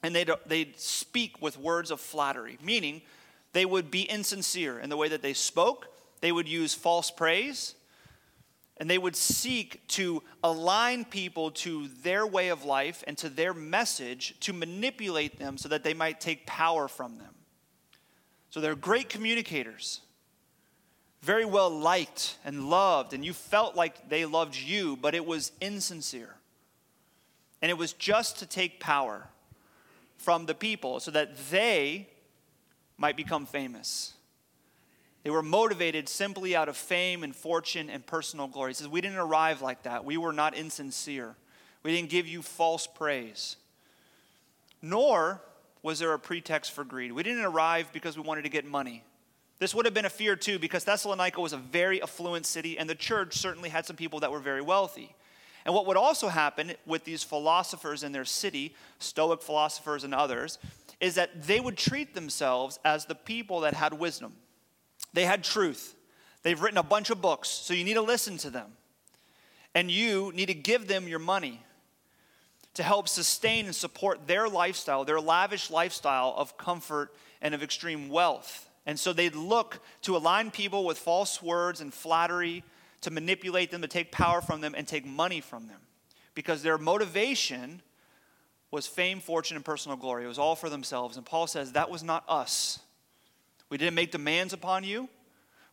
and 0.01 0.15
they'd, 0.15 0.29
they'd 0.47 0.79
speak 0.79 1.41
with 1.41 1.57
words 1.57 1.91
of 1.91 2.01
flattery, 2.01 2.57
meaning 2.63 3.01
they 3.53 3.65
would 3.65 3.91
be 3.91 4.01
insincere 4.01 4.79
in 4.79 4.89
the 4.89 4.97
way 4.97 5.07
that 5.07 5.21
they 5.21 5.33
spoke, 5.33 5.88
they 6.21 6.31
would 6.31 6.47
use 6.47 6.73
false 6.73 7.11
praise, 7.11 7.75
and 8.77 8.89
they 8.89 8.97
would 8.97 9.15
seek 9.15 9.85
to 9.89 10.23
align 10.43 11.03
people 11.03 11.51
to 11.51 11.88
their 12.01 12.25
way 12.25 12.49
of 12.49 12.63
life 12.63 13.03
and 13.07 13.17
to 13.17 13.29
their 13.29 13.53
message 13.53 14.35
to 14.39 14.53
manipulate 14.53 15.38
them 15.38 15.57
so 15.57 15.67
that 15.69 15.83
they 15.83 15.93
might 15.93 16.21
take 16.21 16.45
power 16.45 16.88
from 16.88 17.17
them. 17.17 17.33
So 18.49 18.61
they're 18.61 18.75
great 18.75 19.09
communicators, 19.09 20.01
very 21.21 21.45
well 21.45 21.69
liked 21.69 22.38
and 22.45 22.69
loved, 22.69 23.13
and 23.13 23.23
you 23.23 23.33
felt 23.33 23.75
like 23.75 24.09
they 24.09 24.25
loved 24.25 24.55
you, 24.55 24.95
but 24.95 25.13
it 25.13 25.25
was 25.25 25.51
insincere. 25.59 26.35
And 27.61 27.69
it 27.69 27.77
was 27.77 27.91
just 27.93 28.39
to 28.39 28.45
take 28.45 28.79
power 28.79 29.27
from 30.17 30.45
the 30.45 30.55
people 30.55 30.99
so 30.99 31.11
that 31.11 31.35
they 31.49 32.07
might 32.97 33.17
become 33.17 33.45
famous. 33.45 34.13
They 35.29 35.36
were 35.36 35.43
motivated 35.43 36.09
simply 36.09 36.55
out 36.55 36.69
of 36.69 36.75
fame 36.75 37.24
and 37.24 37.36
fortune 37.36 37.88
and 37.91 38.03
personal 38.03 38.48
glory. 38.48 38.71
He 38.71 38.74
says, 38.74 38.88
We 38.88 39.00
didn't 39.00 39.19
arrive 39.19 39.62
like 39.62 39.83
that. 39.83 40.03
We 40.03 40.17
were 40.17 40.33
not 40.33 40.57
insincere. 40.57 41.36
We 41.83 41.95
didn't 41.95 42.09
give 42.09 42.27
you 42.27 42.41
false 42.41 42.88
praise. 42.88 43.55
Nor 44.81 45.39
was 45.83 46.00
there 46.00 46.12
a 46.13 46.17
pretext 46.17 46.71
for 46.71 46.83
greed. 46.83 47.12
We 47.12 47.21
didn't 47.21 47.45
arrive 47.45 47.93
because 47.93 48.17
we 48.17 48.24
wanted 48.24 48.41
to 48.41 48.50
get 48.50 48.65
money. 48.65 49.03
This 49.59 49.75
would 49.75 49.86
have 49.86 49.93
been 49.93 50.05
a 50.05 50.09
fear 50.09 50.36
too, 50.36 50.57
because 50.57 50.83
Thessalonica 50.83 51.39
was 51.39 51.53
a 51.53 51.57
very 51.57 52.01
affluent 52.01 52.48
city, 52.48 52.79
and 52.79 52.89
the 52.89 52.95
church 52.95 53.36
certainly 53.36 53.69
had 53.69 53.86
some 53.86 53.98
people 53.98 54.21
that 54.21 54.31
were 54.31 54.39
very 54.39 54.63
wealthy. 54.63 55.13
And 55.63 55.75
what 55.75 55.86
would 55.86 55.95
also 55.95 56.29
happen 56.29 56.74
with 56.88 57.03
these 57.03 57.21
philosophers 57.21 58.01
in 58.01 58.13
their 58.13 58.25
city, 58.25 58.74
Stoic 58.98 59.43
philosophers 59.43 60.03
and 60.03 60.15
others, 60.15 60.57
is 61.00 61.13
that 61.13 61.43
they 61.43 61.59
would 61.59 61.77
treat 61.77 62.15
themselves 62.15 62.79
as 62.83 63.05
the 63.05 63.13
people 63.13 63.59
that 63.59 63.75
had 63.75 63.93
wisdom. 63.93 64.33
They 65.13 65.25
had 65.25 65.43
truth. 65.43 65.95
They've 66.43 66.59
written 66.59 66.77
a 66.77 66.83
bunch 66.83 67.09
of 67.09 67.21
books, 67.21 67.49
so 67.49 67.73
you 67.73 67.83
need 67.83 67.95
to 67.95 68.01
listen 68.01 68.37
to 68.37 68.49
them. 68.49 68.71
And 69.75 69.91
you 69.91 70.31
need 70.33 70.47
to 70.47 70.53
give 70.53 70.87
them 70.87 71.07
your 71.07 71.19
money 71.19 71.61
to 72.75 72.83
help 72.83 73.09
sustain 73.09 73.65
and 73.65 73.75
support 73.75 74.27
their 74.27 74.47
lifestyle, 74.47 75.03
their 75.03 75.19
lavish 75.19 75.69
lifestyle 75.69 76.33
of 76.37 76.57
comfort 76.57 77.13
and 77.41 77.53
of 77.53 77.61
extreme 77.61 78.09
wealth. 78.09 78.69
And 78.85 78.99
so 78.99 79.13
they'd 79.13 79.35
look 79.35 79.79
to 80.03 80.15
align 80.15 80.49
people 80.49 80.85
with 80.85 80.97
false 80.97 81.43
words 81.43 81.81
and 81.81 81.93
flattery, 81.93 82.63
to 83.01 83.11
manipulate 83.11 83.71
them, 83.71 83.81
to 83.81 83.87
take 83.87 84.11
power 84.11 84.41
from 84.41 84.61
them, 84.61 84.73
and 84.75 84.87
take 84.87 85.05
money 85.05 85.41
from 85.41 85.67
them. 85.67 85.79
Because 86.35 86.63
their 86.63 86.77
motivation 86.77 87.81
was 88.71 88.87
fame, 88.87 89.19
fortune, 89.19 89.55
and 89.55 89.65
personal 89.65 89.97
glory. 89.97 90.23
It 90.23 90.27
was 90.27 90.39
all 90.39 90.55
for 90.55 90.69
themselves. 90.69 91.17
And 91.17 91.25
Paul 91.25 91.47
says 91.47 91.73
that 91.73 91.89
was 91.89 92.03
not 92.03 92.23
us. 92.27 92.79
We 93.69 93.77
didn't 93.77 93.95
make 93.95 94.11
demands 94.11 94.53
upon 94.53 94.83
you, 94.83 95.09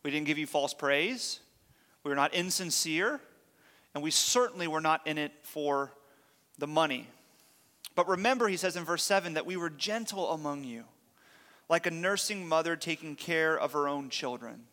we 0.03 0.11
didn't 0.11 0.27
give 0.27 0.37
you 0.37 0.47
false 0.47 0.73
praise, 0.73 1.39
we 2.03 2.09
were 2.09 2.15
not 2.15 2.33
insincere, 2.33 3.19
and 3.93 4.03
we 4.03 4.11
certainly 4.11 4.67
were 4.67 4.81
not 4.81 5.05
in 5.07 5.17
it 5.17 5.31
for 5.41 5.91
the 6.57 6.67
money. 6.67 7.07
But 7.95 8.07
remember, 8.07 8.47
he 8.47 8.57
says 8.57 8.75
in 8.75 8.83
verse 8.83 9.03
7, 9.03 9.33
that 9.33 9.47
we 9.47 9.57
were 9.57 9.71
gentle 9.71 10.31
among 10.31 10.63
you, 10.63 10.83
like 11.67 11.87
a 11.87 11.91
nursing 11.91 12.47
mother 12.47 12.75
taking 12.75 13.15
care 13.15 13.57
of 13.57 13.73
her 13.73 13.87
own 13.87 14.09
children. 14.09 14.65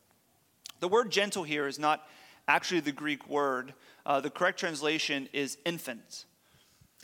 The 0.81 0.89
word 0.89 1.11
gentle 1.11 1.43
here 1.43 1.67
is 1.67 1.79
not 1.79 2.07
actually 2.47 2.81
the 2.81 2.93
Greek 2.93 3.27
word. 3.29 3.73
Uh, 4.05 4.21
the 4.21 4.29
correct 4.29 4.61
translation 4.61 5.31
is 5.33 5.57
infant. 5.65 6.27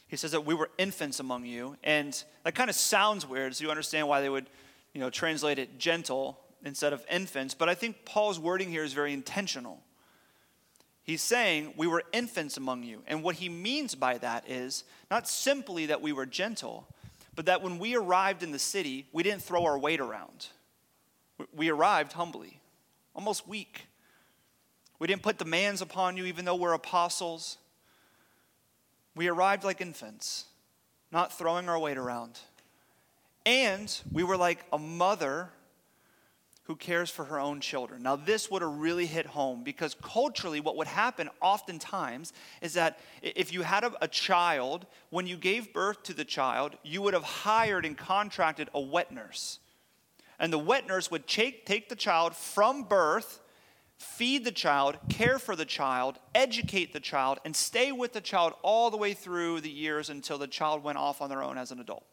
He 0.08 0.16
says 0.16 0.32
that 0.32 0.44
we 0.44 0.54
were 0.54 0.70
infants 0.76 1.20
among 1.20 1.46
you, 1.46 1.76
and 1.82 2.22
that 2.44 2.54
kind 2.54 2.68
of 2.68 2.76
sounds 2.76 3.26
weird, 3.26 3.56
so 3.56 3.64
you 3.64 3.70
understand 3.70 4.06
why 4.06 4.20
they 4.20 4.28
would 4.28 4.50
you 4.92 5.00
know, 5.00 5.10
translate 5.10 5.58
it 5.58 5.78
gentle 5.78 6.38
instead 6.64 6.92
of 6.92 7.04
infants. 7.10 7.54
But 7.54 7.68
I 7.68 7.74
think 7.74 8.04
Paul's 8.04 8.38
wording 8.38 8.70
here 8.70 8.84
is 8.84 8.92
very 8.92 9.12
intentional. 9.12 9.82
He's 11.02 11.22
saying, 11.22 11.74
We 11.76 11.86
were 11.86 12.04
infants 12.12 12.56
among 12.56 12.82
you. 12.82 13.02
And 13.06 13.22
what 13.22 13.36
he 13.36 13.48
means 13.48 13.94
by 13.94 14.18
that 14.18 14.48
is 14.48 14.84
not 15.10 15.28
simply 15.28 15.86
that 15.86 16.00
we 16.02 16.12
were 16.12 16.26
gentle, 16.26 16.86
but 17.34 17.46
that 17.46 17.62
when 17.62 17.78
we 17.78 17.96
arrived 17.96 18.42
in 18.42 18.52
the 18.52 18.58
city, 18.58 19.06
we 19.12 19.22
didn't 19.22 19.42
throw 19.42 19.64
our 19.64 19.78
weight 19.78 20.00
around. 20.00 20.48
We 21.54 21.70
arrived 21.70 22.12
humbly, 22.12 22.60
almost 23.14 23.48
weak. 23.48 23.86
We 24.98 25.06
didn't 25.06 25.22
put 25.22 25.38
demands 25.38 25.80
upon 25.80 26.16
you, 26.16 26.26
even 26.26 26.44
though 26.44 26.56
we're 26.56 26.74
apostles. 26.74 27.56
We 29.16 29.28
arrived 29.28 29.64
like 29.64 29.80
infants, 29.80 30.44
not 31.10 31.36
throwing 31.36 31.68
our 31.68 31.78
weight 31.78 31.96
around. 31.96 32.38
And 33.46 34.00
we 34.12 34.22
were 34.22 34.36
like 34.36 34.64
a 34.72 34.78
mother 34.78 35.50
who 36.70 36.76
cares 36.76 37.10
for 37.10 37.24
her 37.24 37.40
own 37.40 37.60
children. 37.60 38.02
Now, 38.02 38.14
this 38.14 38.48
would 38.48 38.62
have 38.62 38.70
really 38.70 39.06
hit 39.06 39.26
home 39.26 39.64
because 39.64 39.96
culturally, 40.00 40.60
what 40.60 40.76
would 40.76 40.86
happen 40.86 41.28
oftentimes 41.40 42.32
is 42.60 42.74
that 42.74 43.00
if 43.22 43.52
you 43.52 43.62
had 43.62 43.82
a, 43.82 43.92
a, 44.00 44.06
child, 44.06 44.86
when 45.08 45.26
you 45.26 45.36
gave 45.36 45.72
birth 45.72 46.04
to 46.04 46.14
the 46.14 46.24
child, 46.24 46.76
you 46.84 47.02
would 47.02 47.14
have 47.14 47.24
hired 47.24 47.84
and 47.84 47.98
contracted 47.98 48.68
a 48.72 48.80
wet 48.80 49.10
nurse. 49.10 49.58
And 50.38 50.52
the 50.52 50.58
wet 50.58 50.86
nurse 50.86 51.10
would 51.10 51.26
take, 51.26 51.66
take 51.66 51.88
the 51.88 51.96
child 51.96 52.36
from 52.36 52.84
birth, 52.84 53.40
feed 53.98 54.44
the 54.44 54.52
child, 54.52 54.96
care 55.08 55.40
for 55.40 55.56
the 55.56 55.64
child, 55.64 56.20
educate 56.36 56.92
the 56.92 57.00
child, 57.00 57.40
and 57.44 57.56
stay 57.56 57.90
with 57.90 58.12
the 58.12 58.20
child 58.20 58.54
all 58.62 58.90
the 58.90 58.96
way 58.96 59.12
through 59.12 59.60
the 59.60 59.70
years 59.70 60.08
until 60.08 60.38
the 60.38 60.46
child 60.46 60.84
went 60.84 60.98
off 60.98 61.20
on 61.20 61.28
their 61.28 61.42
own 61.42 61.58
as 61.58 61.72
an 61.72 61.80
adult. 61.80 62.04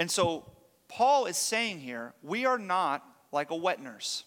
And 0.00 0.10
so 0.10 0.46
Paul 0.88 1.26
is 1.26 1.36
saying 1.36 1.80
here, 1.80 2.14
we 2.22 2.46
are 2.46 2.58
not 2.58 3.04
like 3.30 3.50
a 3.50 3.56
wet 3.56 3.80
nurse. 3.80 4.24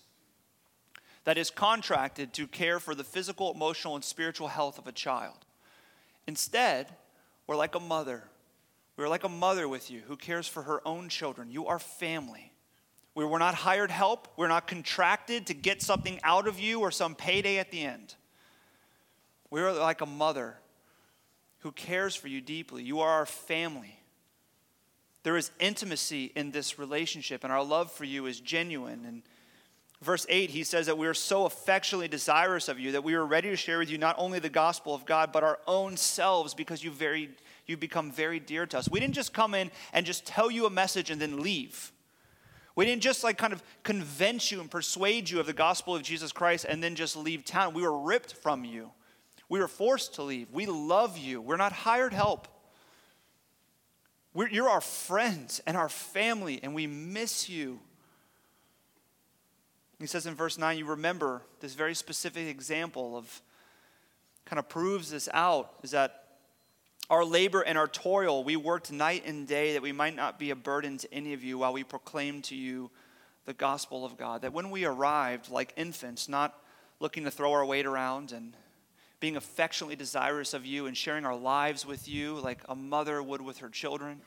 that 1.25 1.37
is 1.37 1.49
contracted 1.49 2.33
to 2.33 2.47
care 2.47 2.79
for 2.79 2.93
the 2.93 3.03
physical, 3.03 3.53
emotional, 3.53 3.95
and 3.95 4.03
spiritual 4.03 4.49
health 4.49 4.77
of 4.77 4.87
a 4.87 4.91
child. 4.91 5.45
Instead, 6.27 6.93
we're 7.47 7.55
like 7.55 7.75
a 7.75 7.79
mother. 7.79 8.23
We're 8.97 9.07
like 9.07 9.23
a 9.23 9.29
mother 9.29 9.67
with 9.67 9.89
you 9.89 10.01
who 10.07 10.17
cares 10.17 10.47
for 10.47 10.63
her 10.63 10.85
own 10.85 11.09
children. 11.09 11.49
You 11.49 11.67
are 11.67 11.79
family. 11.79 12.51
We 13.15 13.25
were 13.25 13.39
not 13.39 13.55
hired 13.55 13.91
help. 13.91 14.27
We're 14.37 14.47
not 14.47 14.67
contracted 14.67 15.47
to 15.47 15.53
get 15.53 15.81
something 15.81 16.19
out 16.23 16.47
of 16.47 16.59
you 16.59 16.81
or 16.81 16.91
some 16.91 17.15
payday 17.15 17.57
at 17.57 17.71
the 17.71 17.83
end. 17.83 18.15
We're 19.49 19.71
like 19.71 20.01
a 20.01 20.05
mother 20.05 20.57
who 21.59 21.71
cares 21.71 22.15
for 22.15 22.27
you 22.27 22.41
deeply. 22.41 22.83
You 22.83 22.99
are 22.99 23.09
our 23.09 23.25
family. 23.25 23.97
There 25.23 25.37
is 25.37 25.51
intimacy 25.59 26.31
in 26.35 26.51
this 26.51 26.77
relationship, 26.77 27.43
and 27.43 27.51
our 27.51 27.63
love 27.63 27.91
for 27.91 28.03
you 28.03 28.25
is 28.25 28.39
genuine. 28.39 29.05
And 29.05 29.23
verse 30.01 30.25
8, 30.29 30.49
he 30.49 30.63
says 30.63 30.85
that 30.87 30.97
we 30.97 31.07
are 31.07 31.13
so 31.13 31.45
affectionately 31.45 32.09
desirous 32.09 32.67
of 32.67 32.79
you 32.79 32.91
that 32.91 33.03
we 33.03 33.13
are 33.15 33.25
ready 33.25 33.49
to 33.49 33.55
share 33.55 33.79
with 33.79 33.89
you 33.89 33.97
not 33.97 34.15
only 34.17 34.39
the 34.39 34.49
gospel 34.49 34.93
of 34.93 35.05
God, 35.05 35.31
but 35.31 35.43
our 35.43 35.59
own 35.65 35.95
selves 35.97 36.53
because 36.53 36.83
you 36.83 36.91
very 36.91 37.29
you 37.65 37.77
become 37.77 38.11
very 38.11 38.39
dear 38.39 38.65
to 38.65 38.77
us. 38.77 38.89
We 38.89 38.99
didn't 38.99 39.15
just 39.15 39.33
come 39.33 39.53
in 39.53 39.71
and 39.93 40.05
just 40.05 40.25
tell 40.25 40.51
you 40.51 40.65
a 40.65 40.69
message 40.69 41.09
and 41.09 41.21
then 41.21 41.41
leave. 41.41 41.93
We 42.75 42.85
didn't 42.85 43.03
just 43.03 43.23
like 43.23 43.37
kind 43.37 43.53
of 43.53 43.63
convince 43.83 44.51
you 44.51 44.59
and 44.59 44.69
persuade 44.69 45.29
you 45.29 45.39
of 45.39 45.45
the 45.45 45.53
gospel 45.53 45.95
of 45.95 46.01
Jesus 46.01 46.31
Christ 46.31 46.65
and 46.67 46.83
then 46.83 46.95
just 46.95 47.15
leave 47.15 47.45
town. 47.45 47.73
We 47.73 47.83
were 47.83 47.97
ripped 47.97 48.33
from 48.33 48.65
you. 48.65 48.91
We 49.47 49.59
were 49.59 49.67
forced 49.67 50.15
to 50.15 50.23
leave. 50.23 50.51
We 50.51 50.65
love 50.65 51.17
you. 51.17 51.39
We're 51.39 51.57
not 51.57 51.71
hired 51.71 52.13
help. 52.13 52.47
We're, 54.33 54.49
you're 54.49 54.69
our 54.69 54.81
friends 54.81 55.61
and 55.67 55.77
our 55.77 55.89
family, 55.89 56.59
and 56.63 56.73
we 56.73 56.87
miss 56.87 57.49
you. 57.49 57.79
He 59.99 60.07
says 60.07 60.25
in 60.25 60.35
verse 60.35 60.57
9, 60.57 60.77
you 60.77 60.85
remember 60.85 61.43
this 61.59 61.75
very 61.75 61.93
specific 61.93 62.47
example 62.47 63.15
of 63.15 63.41
kind 64.45 64.59
of 64.59 64.67
proves 64.67 65.11
this 65.11 65.29
out 65.33 65.73
is 65.83 65.91
that 65.91 66.23
our 67.09 67.23
labor 67.23 67.61
and 67.61 67.77
our 67.77 67.87
toil, 67.87 68.43
we 68.43 68.55
worked 68.55 68.91
night 68.91 69.23
and 69.25 69.47
day 69.47 69.73
that 69.73 69.81
we 69.81 69.91
might 69.91 70.15
not 70.15 70.39
be 70.39 70.49
a 70.49 70.55
burden 70.55 70.97
to 70.97 71.13
any 71.13 71.33
of 71.33 71.43
you 71.43 71.59
while 71.59 71.73
we 71.73 71.83
proclaim 71.83 72.41
to 72.43 72.55
you 72.55 72.89
the 73.45 73.53
gospel 73.53 74.03
of 74.05 74.17
God. 74.17 74.41
That 74.41 74.53
when 74.53 74.69
we 74.71 74.85
arrived, 74.85 75.51
like 75.51 75.73
infants, 75.75 76.27
not 76.27 76.57
looking 76.99 77.25
to 77.25 77.31
throw 77.31 77.51
our 77.51 77.65
weight 77.65 77.85
around 77.85 78.31
and 78.31 78.55
being 79.23 79.37
affectionately 79.37 79.95
desirous 79.95 80.53
of 80.53 80.65
you 80.65 80.85
and 80.85 80.97
sharing 80.97 81.25
our 81.25 81.33
lives 81.33 81.85
with 81.85 82.09
you 82.09 82.41
like 82.41 82.59
a 82.67 82.75
mother 82.75 83.23
would 83.23 83.39
with 83.39 83.59
her 83.59 83.69
children. 83.69 84.19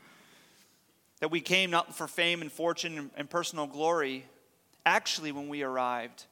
That 1.20 1.30
we 1.30 1.42
came 1.42 1.70
not 1.70 1.94
for 1.94 2.08
fame 2.08 2.40
and 2.40 2.50
fortune 2.50 3.10
and, 3.14 3.28
personal 3.28 3.66
glory. 3.66 4.24
Actually, 4.86 5.32
when 5.32 5.50
we 5.50 5.62
arrived, 5.62 6.24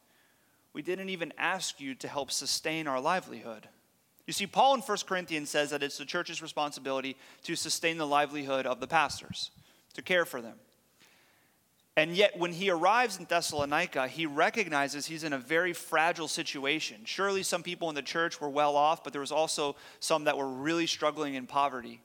we 0.73 0.81
didn't 0.81 1.11
even 1.11 1.31
ask 1.37 1.79
you 1.79 1.95
to 1.97 2.09
help 2.09 2.31
sustain 2.31 2.87
our 2.87 3.03
livelihood. 3.03 3.69
You 4.27 4.33
see, 4.33 4.47
Paul 4.47 4.77
in 4.77 4.81
1 4.81 4.99
Corinthians 5.07 5.51
says 5.51 5.69
that 5.69 5.83
it's 5.83 5.99
the 5.99 6.07
church's 6.07 6.41
responsibility 6.41 7.19
to 7.43 7.57
sustain 7.57 7.99
the 7.99 8.07
livelihood 8.07 8.65
of 8.65 8.81
the 8.81 8.87
pastors, 8.87 9.51
to 9.93 10.01
care 10.01 10.25
for 10.25 10.41
them. 10.41 10.57
And 11.97 12.17
yet, 12.17 12.37
when 12.37 12.53
he 12.53 12.71
arrives 12.71 13.19
in 13.19 13.27
Thessalonica, 13.27 14.09
he 14.09 14.27
recognizes 14.27 15.07
he's 15.07 15.23
in 15.23 15.33
a 15.33 15.39
very 15.39 15.73
fragile 15.73 16.27
situation. 16.27 17.03
Surely 17.05 17.45
some 17.45 17.63
people 17.63 17.89
in 17.89 17.95
the 17.95 18.03
church 18.03 18.41
were 18.41 18.49
well 18.49 18.77
off, 18.77 19.05
but 19.05 19.13
there 19.13 19.21
was 19.21 19.31
also 19.31 19.77
some 20.01 20.25
that 20.25 20.37
were 20.37 20.49
really 20.49 20.89
struggling 20.89 21.35
in 21.35 21.47
poverty. 21.47 22.01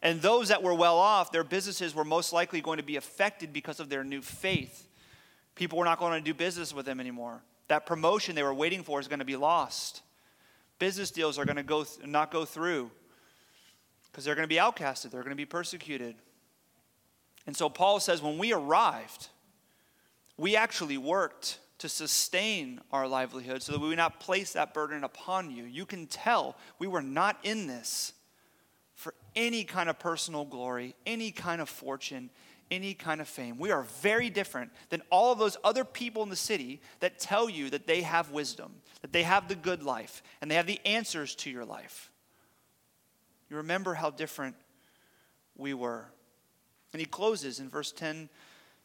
And 0.00 0.22
those 0.22 0.48
that 0.48 0.62
were 0.62 0.74
well 0.74 0.96
off, 0.96 1.30
their 1.30 1.44
businesses 1.44 1.94
were 1.94 2.04
most 2.04 2.32
likely 2.32 2.62
going 2.62 2.78
to 2.78 2.84
be 2.84 2.96
affected 2.96 3.52
because 3.52 3.80
of 3.80 3.90
their 3.90 4.02
new 4.04 4.22
faith. 4.22 4.88
People 5.56 5.78
were 5.78 5.84
not 5.84 5.98
going 5.98 6.12
to 6.12 6.24
do 6.24 6.32
business 6.32 6.72
with 6.72 6.86
them 6.86 7.00
anymore. 7.00 7.42
That 7.66 7.84
promotion 7.84 8.34
they 8.34 8.42
were 8.42 8.54
waiting 8.54 8.82
for 8.82 8.98
is 9.00 9.08
going 9.08 9.18
to 9.18 9.26
be 9.26 9.36
lost. 9.36 10.02
Business 10.78 11.10
deals 11.10 11.38
are 11.38 11.44
going 11.44 11.56
to 11.56 11.62
go 11.62 11.84
th- 11.84 12.06
not 12.06 12.30
go 12.30 12.44
through 12.44 12.90
because 14.10 14.24
they're 14.24 14.36
going 14.36 14.48
to 14.48 14.54
be 14.54 14.60
outcasted, 14.60 15.10
they're 15.10 15.22
going 15.22 15.30
to 15.30 15.36
be 15.36 15.44
persecuted. 15.44 16.14
And 17.48 17.56
so 17.56 17.70
Paul 17.70 17.98
says 17.98 18.20
when 18.20 18.36
we 18.36 18.52
arrived, 18.52 19.28
we 20.36 20.54
actually 20.54 20.98
worked 20.98 21.60
to 21.78 21.88
sustain 21.88 22.78
our 22.92 23.08
livelihood 23.08 23.62
so 23.62 23.72
that 23.72 23.80
we 23.80 23.88
would 23.88 23.96
not 23.96 24.20
place 24.20 24.52
that 24.52 24.74
burden 24.74 25.02
upon 25.02 25.50
you. 25.50 25.64
You 25.64 25.86
can 25.86 26.06
tell 26.06 26.58
we 26.78 26.86
were 26.86 27.00
not 27.00 27.38
in 27.44 27.66
this 27.66 28.12
for 28.92 29.14
any 29.34 29.64
kind 29.64 29.88
of 29.88 29.98
personal 29.98 30.44
glory, 30.44 30.94
any 31.06 31.30
kind 31.30 31.62
of 31.62 31.70
fortune, 31.70 32.28
any 32.70 32.92
kind 32.92 33.18
of 33.18 33.26
fame. 33.26 33.56
We 33.58 33.70
are 33.70 33.84
very 34.02 34.28
different 34.28 34.70
than 34.90 35.00
all 35.08 35.32
of 35.32 35.38
those 35.38 35.56
other 35.64 35.86
people 35.86 36.22
in 36.22 36.28
the 36.28 36.36
city 36.36 36.82
that 37.00 37.18
tell 37.18 37.48
you 37.48 37.70
that 37.70 37.86
they 37.86 38.02
have 38.02 38.30
wisdom, 38.30 38.74
that 39.00 39.14
they 39.14 39.22
have 39.22 39.48
the 39.48 39.54
good 39.54 39.82
life, 39.82 40.22
and 40.42 40.50
they 40.50 40.56
have 40.56 40.66
the 40.66 40.80
answers 40.84 41.34
to 41.36 41.50
your 41.50 41.64
life. 41.64 42.10
You 43.48 43.56
remember 43.56 43.94
how 43.94 44.10
different 44.10 44.54
we 45.56 45.72
were. 45.72 46.08
And 46.92 47.00
he 47.00 47.06
closes 47.06 47.60
in 47.60 47.68
verse 47.68 47.92
10 47.92 48.28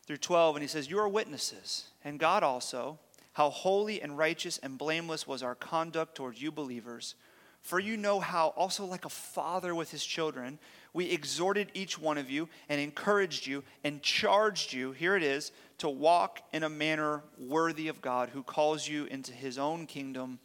through 0.05 0.17
12, 0.17 0.55
and 0.55 0.63
he 0.63 0.67
says, 0.67 0.89
You 0.89 0.99
are 0.99 1.07
witnesses, 1.07 1.85
and 2.03 2.19
God 2.19 2.43
also, 2.43 2.99
how 3.33 3.49
holy 3.49 4.01
and 4.01 4.17
righteous 4.17 4.57
and 4.59 4.77
blameless 4.77 5.27
was 5.27 5.41
our 5.41 5.55
conduct 5.55 6.15
towards 6.15 6.41
you 6.41 6.51
believers. 6.51 7.15
For 7.61 7.79
you 7.79 7.95
know 7.95 8.19
how, 8.19 8.49
also 8.49 8.85
like 8.85 9.05
a 9.05 9.09
father 9.09 9.73
with 9.73 9.89
his 9.89 10.05
children, 10.05 10.59
we 10.93 11.09
exhorted 11.09 11.71
each 11.73 11.97
one 11.97 12.17
of 12.17 12.29
you 12.29 12.49
and 12.67 12.79
encouraged 12.79 13.47
you 13.47 13.63
and 13.83 14.03
charged 14.03 14.73
you, 14.73 14.91
here 14.91 15.15
it 15.15 15.23
is, 15.23 15.51
to 15.79 15.89
walk 15.89 16.41
in 16.51 16.63
a 16.63 16.69
manner 16.69 17.23
worthy 17.39 17.87
of 17.87 18.01
God 18.01 18.29
who 18.29 18.43
calls 18.43 18.87
you 18.87 19.05
into 19.05 19.31
his 19.31 19.57
own 19.57 19.87
kingdom 19.87 20.39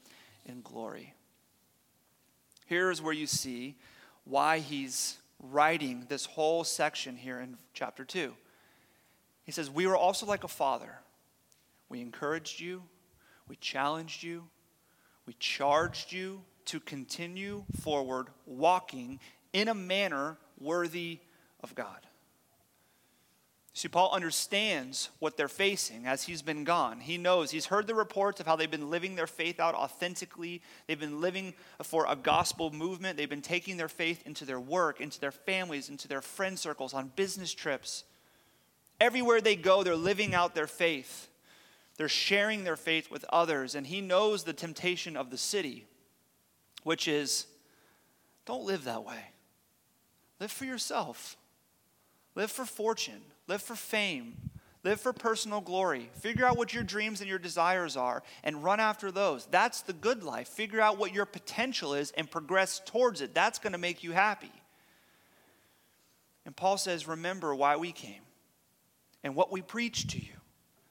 and 0.47 0.63
glory. 0.63 1.13
Here's 2.67 3.03
where 3.03 3.13
you 3.13 3.27
see 3.27 3.77
why 4.25 4.61
he's 4.61 5.19
writing 5.41 6.07
this 6.09 6.27
whole 6.27 6.65
section 6.65 7.17
here 7.17 7.41
in 7.41 7.57
chapter 7.73 8.05
2. 8.05 8.35
He 9.45 9.53
says, 9.53 9.71
We 9.71 9.87
were 9.87 9.97
also 9.97 10.27
like 10.27 10.45
a 10.45 10.49
father. 10.49 10.99
We 11.89 12.01
encouraged 12.01 12.61
you, 12.61 12.83
we 13.47 13.57
challenged 13.57 14.23
you, 14.23 14.45
we 15.27 15.35
charged 15.39 16.13
you 16.13 16.43
to 16.67 16.81
continue 16.81 17.65
forward, 17.81 18.29
walking 18.45 19.21
in 19.53 19.69
a 19.69 19.75
manner 19.75 20.37
worthy 20.59 21.21
of 21.63 21.75
God. 21.75 22.07
See, 23.79 23.87
Paul 23.87 24.11
understands 24.13 25.09
what 25.21 25.37
they're 25.37 25.47
facing 25.47 26.05
as 26.05 26.25
he's 26.25 26.43
been 26.43 26.65
gone. 26.65 26.99
He 26.99 27.17
knows, 27.17 27.53
he's 27.53 27.67
heard 27.67 27.87
the 27.87 27.95
reports 27.95 28.41
of 28.41 28.47
how 28.47 28.57
they've 28.57 28.69
been 28.69 28.91
living 28.91 29.15
their 29.15 29.29
faith 29.29 29.61
out 29.61 29.77
authentically. 29.77 30.63
They've 30.89 30.99
been 30.99 31.21
living 31.21 31.55
for 31.85 32.05
a 32.09 32.17
gospel 32.17 32.73
movement. 32.73 33.17
They've 33.17 33.31
been 33.31 33.41
taking 33.41 33.77
their 33.77 33.87
faith 33.87 34.27
into 34.27 34.45
their 34.45 34.59
work, 34.59 35.01
into 35.01 35.21
their 35.21 35.31
families, 35.31 35.91
into 35.91 36.09
their 36.09 36.21
friend 36.21 36.59
circles, 36.59 36.93
on 36.93 37.13
business 37.15 37.55
trips. 37.55 38.03
Everywhere 39.01 39.41
they 39.41 39.55
go, 39.55 39.85
they're 39.85 39.95
living 39.95 40.35
out 40.35 40.57
their 40.57 40.67
faith. 40.67 41.29
They're 41.99 42.09
sharing 42.09 42.65
their 42.65 42.75
faith 42.75 43.13
with 43.13 43.25
others. 43.29 43.77
And 43.77 43.87
he 43.87 44.01
knows 44.01 44.43
the 44.43 44.53
temptation 44.53 45.17
of 45.17 45.31
the 45.31 45.39
city, 45.39 45.87
which 46.83 47.07
is 47.07 47.47
don't 48.45 48.65
live 48.65 48.83
that 48.87 49.05
way. 49.05 49.31
Live 50.41 50.51
for 50.51 50.65
yourself. 50.65 51.37
Live 52.35 52.51
for 52.51 52.65
fortune. 52.65 53.23
Live 53.49 53.63
for 53.63 53.75
fame. 53.75 54.51
Live 54.85 55.01
for 55.01 55.13
personal 55.13 55.61
glory. 55.61 56.09
Figure 56.21 56.45
out 56.45 56.57
what 56.57 56.73
your 56.73 56.85
dreams 56.85 57.21
and 57.21 57.29
your 57.29 57.39
desires 57.39 57.97
are 57.97 58.23
and 58.45 58.63
run 58.63 58.79
after 58.79 59.11
those. 59.11 59.47
That's 59.47 59.81
the 59.81 59.93
good 59.93 60.23
life. 60.23 60.49
Figure 60.49 60.81
out 60.81 60.99
what 60.99 61.13
your 61.13 61.27
potential 61.27 61.95
is 61.95 62.13
and 62.13 62.31
progress 62.31 62.81
towards 62.85 63.21
it. 63.21 63.35
That's 63.35 63.59
going 63.59 63.73
to 63.73 63.79
make 63.79 64.05
you 64.05 64.13
happy. 64.13 64.53
And 66.47 66.55
Paul 66.55 66.79
says, 66.79 67.09
Remember 67.09 67.55
why 67.55 67.77
we 67.77 67.91
came 67.91 68.23
and 69.25 69.35
what 69.35 69.51
we 69.51 69.63
preached 69.63 70.11
to 70.11 70.19
you 70.19 70.33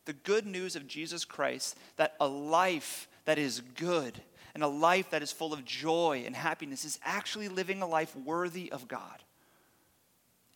the 0.05 0.13
good 0.13 0.45
news 0.45 0.75
of 0.75 0.87
Jesus 0.87 1.25
Christ 1.25 1.77
that 1.97 2.15
a 2.19 2.27
life 2.27 3.07
that 3.25 3.37
is 3.37 3.61
good 3.75 4.21
and 4.53 4.63
a 4.63 4.67
life 4.67 5.09
that 5.11 5.21
is 5.21 5.31
full 5.31 5.53
of 5.53 5.65
joy 5.65 6.23
and 6.25 6.35
happiness 6.35 6.85
is 6.85 6.99
actually 7.03 7.49
living 7.49 7.81
a 7.81 7.87
life 7.87 8.15
worthy 8.15 8.71
of 8.71 8.87
God. 8.87 9.23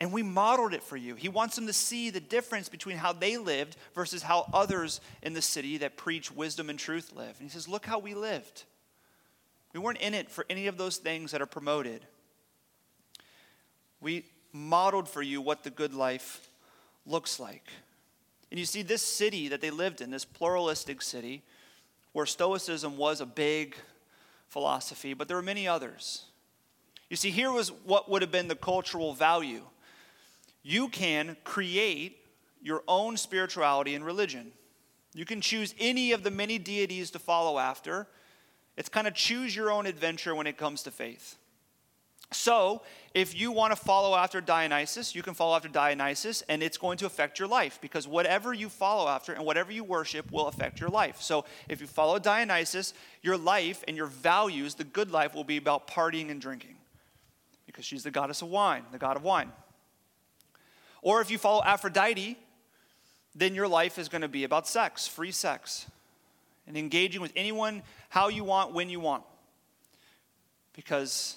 And 0.02 0.10
we 0.10 0.24
modeled 0.24 0.74
it 0.74 0.82
for 0.82 0.96
you. 0.96 1.14
He 1.14 1.28
wants 1.28 1.54
them 1.54 1.68
to 1.68 1.72
see 1.72 2.10
the 2.10 2.18
difference 2.18 2.68
between 2.68 2.96
how 2.96 3.12
they 3.12 3.36
lived 3.36 3.76
versus 3.94 4.20
how 4.20 4.50
others 4.52 5.00
in 5.22 5.32
the 5.32 5.40
city 5.40 5.78
that 5.78 5.96
preach 5.96 6.32
wisdom 6.32 6.68
and 6.70 6.76
truth 6.76 7.12
live. 7.14 7.36
And 7.38 7.48
he 7.48 7.48
says, 7.48 7.68
Look 7.68 7.86
how 7.86 8.00
we 8.00 8.12
lived. 8.12 8.64
We 9.72 9.78
weren't 9.78 10.00
in 10.00 10.12
it 10.12 10.28
for 10.28 10.44
any 10.50 10.66
of 10.66 10.76
those 10.76 10.96
things 10.96 11.30
that 11.30 11.40
are 11.40 11.46
promoted. 11.46 12.04
We 14.00 14.24
modeled 14.52 15.08
for 15.08 15.22
you 15.22 15.40
what 15.40 15.62
the 15.62 15.70
good 15.70 15.94
life 15.94 16.50
looks 17.06 17.38
like. 17.38 17.68
And 18.50 18.58
you 18.58 18.66
see, 18.66 18.82
this 18.82 19.02
city 19.02 19.46
that 19.46 19.60
they 19.60 19.70
lived 19.70 20.00
in, 20.00 20.10
this 20.10 20.24
pluralistic 20.24 21.00
city, 21.00 21.44
where 22.10 22.26
Stoicism 22.26 22.96
was 22.96 23.20
a 23.20 23.26
big 23.26 23.76
philosophy, 24.48 25.14
but 25.14 25.28
there 25.28 25.36
were 25.36 25.44
many 25.44 25.68
others. 25.68 26.24
You 27.08 27.14
see, 27.14 27.30
here 27.30 27.52
was 27.52 27.70
what 27.84 28.10
would 28.10 28.22
have 28.22 28.32
been 28.32 28.48
the 28.48 28.56
cultural 28.56 29.14
value 29.14 29.62
you 30.62 30.88
can 30.88 31.36
create 31.44 32.18
your 32.62 32.82
own 32.86 33.16
spirituality 33.16 33.94
and 33.94 34.04
religion. 34.04 34.52
You 35.14 35.24
can 35.24 35.40
choose 35.40 35.74
any 35.78 36.12
of 36.12 36.22
the 36.22 36.30
many 36.30 36.58
deities 36.58 37.10
to 37.10 37.18
follow 37.18 37.58
after. 37.58 38.06
It's 38.76 38.88
kind 38.88 39.06
of 39.06 39.14
choose 39.14 39.54
your 39.54 39.70
own 39.70 39.86
adventure 39.86 40.34
when 40.34 40.46
it 40.46 40.56
comes 40.56 40.82
to 40.84 40.90
faith. 40.90 41.36
So, 42.30 42.80
if 43.12 43.38
you 43.38 43.52
want 43.52 43.72
to 43.72 43.76
follow 43.76 44.16
after 44.16 44.40
Dionysus, 44.40 45.14
you 45.14 45.22
can 45.22 45.34
follow 45.34 45.54
after 45.54 45.68
Dionysus, 45.68 46.42
and 46.48 46.62
it's 46.62 46.78
going 46.78 46.96
to 46.98 47.06
affect 47.06 47.38
your 47.38 47.46
life 47.46 47.78
because 47.82 48.08
whatever 48.08 48.54
you 48.54 48.70
follow 48.70 49.06
after 49.06 49.34
and 49.34 49.44
whatever 49.44 49.70
you 49.70 49.84
worship 49.84 50.32
will 50.32 50.46
affect 50.46 50.80
your 50.80 50.88
life. 50.88 51.20
So, 51.20 51.44
if 51.68 51.82
you 51.82 51.86
follow 51.86 52.18
Dionysus, 52.18 52.94
your 53.20 53.36
life 53.36 53.84
and 53.86 53.98
your 53.98 54.06
values, 54.06 54.74
the 54.74 54.84
good 54.84 55.10
life, 55.10 55.34
will 55.34 55.44
be 55.44 55.58
about 55.58 55.86
partying 55.86 56.30
and 56.30 56.40
drinking 56.40 56.76
because 57.66 57.84
she's 57.84 58.02
the 58.02 58.10
goddess 58.10 58.40
of 58.40 58.48
wine, 58.48 58.84
the 58.92 58.98
god 58.98 59.16
of 59.16 59.24
wine. 59.24 59.52
Or 61.02 61.20
if 61.20 61.30
you 61.30 61.36
follow 61.36 61.62
Aphrodite, 61.62 62.38
then 63.34 63.54
your 63.54 63.68
life 63.68 63.98
is 63.98 64.08
going 64.08 64.22
to 64.22 64.28
be 64.28 64.44
about 64.44 64.68
sex, 64.68 65.06
free 65.06 65.32
sex, 65.32 65.86
and 66.66 66.76
engaging 66.76 67.20
with 67.20 67.32
anyone 67.34 67.82
how 68.08 68.28
you 68.28 68.44
want, 68.44 68.72
when 68.72 68.88
you 68.88 69.00
want. 69.00 69.24
Because 70.74 71.36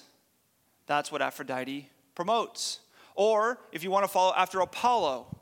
that's 0.86 1.10
what 1.10 1.20
Aphrodite 1.20 1.90
promotes. 2.14 2.80
Or 3.14 3.58
if 3.72 3.82
you 3.82 3.90
want 3.90 4.04
to 4.04 4.08
follow 4.08 4.32
after 4.36 4.60
Apollo, 4.60 5.35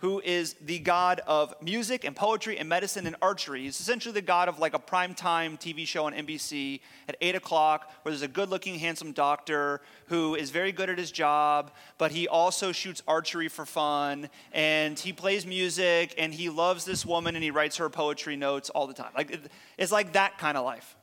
who 0.00 0.20
is 0.20 0.54
the 0.62 0.78
god 0.78 1.20
of 1.26 1.54
music 1.62 2.04
and 2.04 2.16
poetry 2.16 2.58
and 2.58 2.68
medicine 2.68 3.06
and 3.06 3.16
archery. 3.20 3.62
He's 3.62 3.80
essentially 3.80 4.12
the 4.12 4.22
god 4.22 4.48
of 4.48 4.58
like 4.58 4.74
a 4.74 4.78
primetime 4.78 5.60
TV 5.60 5.86
show 5.86 6.06
on 6.06 6.14
NBC 6.14 6.80
at 7.08 7.16
8 7.20 7.36
o'clock, 7.36 7.90
where 8.02 8.10
there's 8.12 8.22
a 8.22 8.28
good 8.28 8.48
looking, 8.48 8.78
handsome 8.78 9.12
doctor 9.12 9.80
who 10.06 10.34
is 10.34 10.50
very 10.50 10.72
good 10.72 10.90
at 10.90 10.98
his 10.98 11.10
job, 11.10 11.70
but 11.98 12.10
he 12.10 12.26
also 12.28 12.72
shoots 12.72 13.02
archery 13.06 13.48
for 13.48 13.66
fun, 13.66 14.28
and 14.52 14.98
he 14.98 15.12
plays 15.12 15.46
music, 15.46 16.14
and 16.16 16.32
he 16.32 16.48
loves 16.48 16.84
this 16.84 17.04
woman, 17.04 17.34
and 17.34 17.44
he 17.44 17.50
writes 17.50 17.76
her 17.76 17.90
poetry 17.90 18.36
notes 18.36 18.70
all 18.70 18.86
the 18.86 18.94
time. 18.94 19.12
Like, 19.14 19.38
it's 19.76 19.92
like 19.92 20.14
that 20.14 20.38
kind 20.38 20.56
of 20.56 20.64
life. 20.64 20.96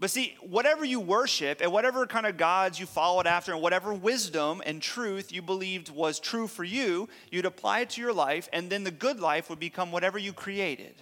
But 0.00 0.10
see, 0.10 0.34
whatever 0.40 0.82
you 0.82 0.98
worship 0.98 1.60
and 1.60 1.70
whatever 1.70 2.06
kind 2.06 2.24
of 2.24 2.38
gods 2.38 2.80
you 2.80 2.86
followed 2.86 3.26
after 3.26 3.52
and 3.52 3.60
whatever 3.60 3.92
wisdom 3.92 4.62
and 4.64 4.80
truth 4.80 5.30
you 5.30 5.42
believed 5.42 5.90
was 5.90 6.18
true 6.18 6.46
for 6.46 6.64
you, 6.64 7.06
you'd 7.30 7.44
apply 7.44 7.80
it 7.80 7.90
to 7.90 8.00
your 8.00 8.14
life, 8.14 8.48
and 8.50 8.70
then 8.70 8.82
the 8.82 8.90
good 8.90 9.20
life 9.20 9.50
would 9.50 9.60
become 9.60 9.92
whatever 9.92 10.18
you 10.18 10.32
created. 10.32 10.94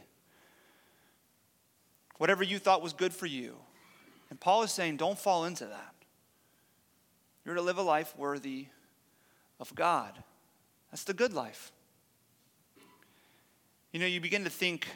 Whatever 2.17 2.43
you 2.43 2.59
thought 2.59 2.83
was 2.83 2.93
good 2.93 3.15
for 3.15 3.27
you. 3.27 3.55
And 4.31 4.41
Paul 4.41 4.65
is 4.65 4.73
saying, 4.73 4.97
don't 4.97 5.19
fall 5.19 5.45
into 5.45 5.67
that. 5.67 5.95
You're 7.45 7.55
to 7.55 7.63
live 7.63 7.79
a 7.79 7.83
life 7.83 8.13
worthy 8.19 8.67
of 9.61 9.73
God. 9.77 10.13
That's 10.91 11.05
the 11.05 11.15
good 11.15 11.33
life. 11.33 11.71
You 13.93 14.01
know, 14.01 14.07
you 14.07 14.21
begin 14.21 14.43
to 14.43 14.51
think 14.51 14.89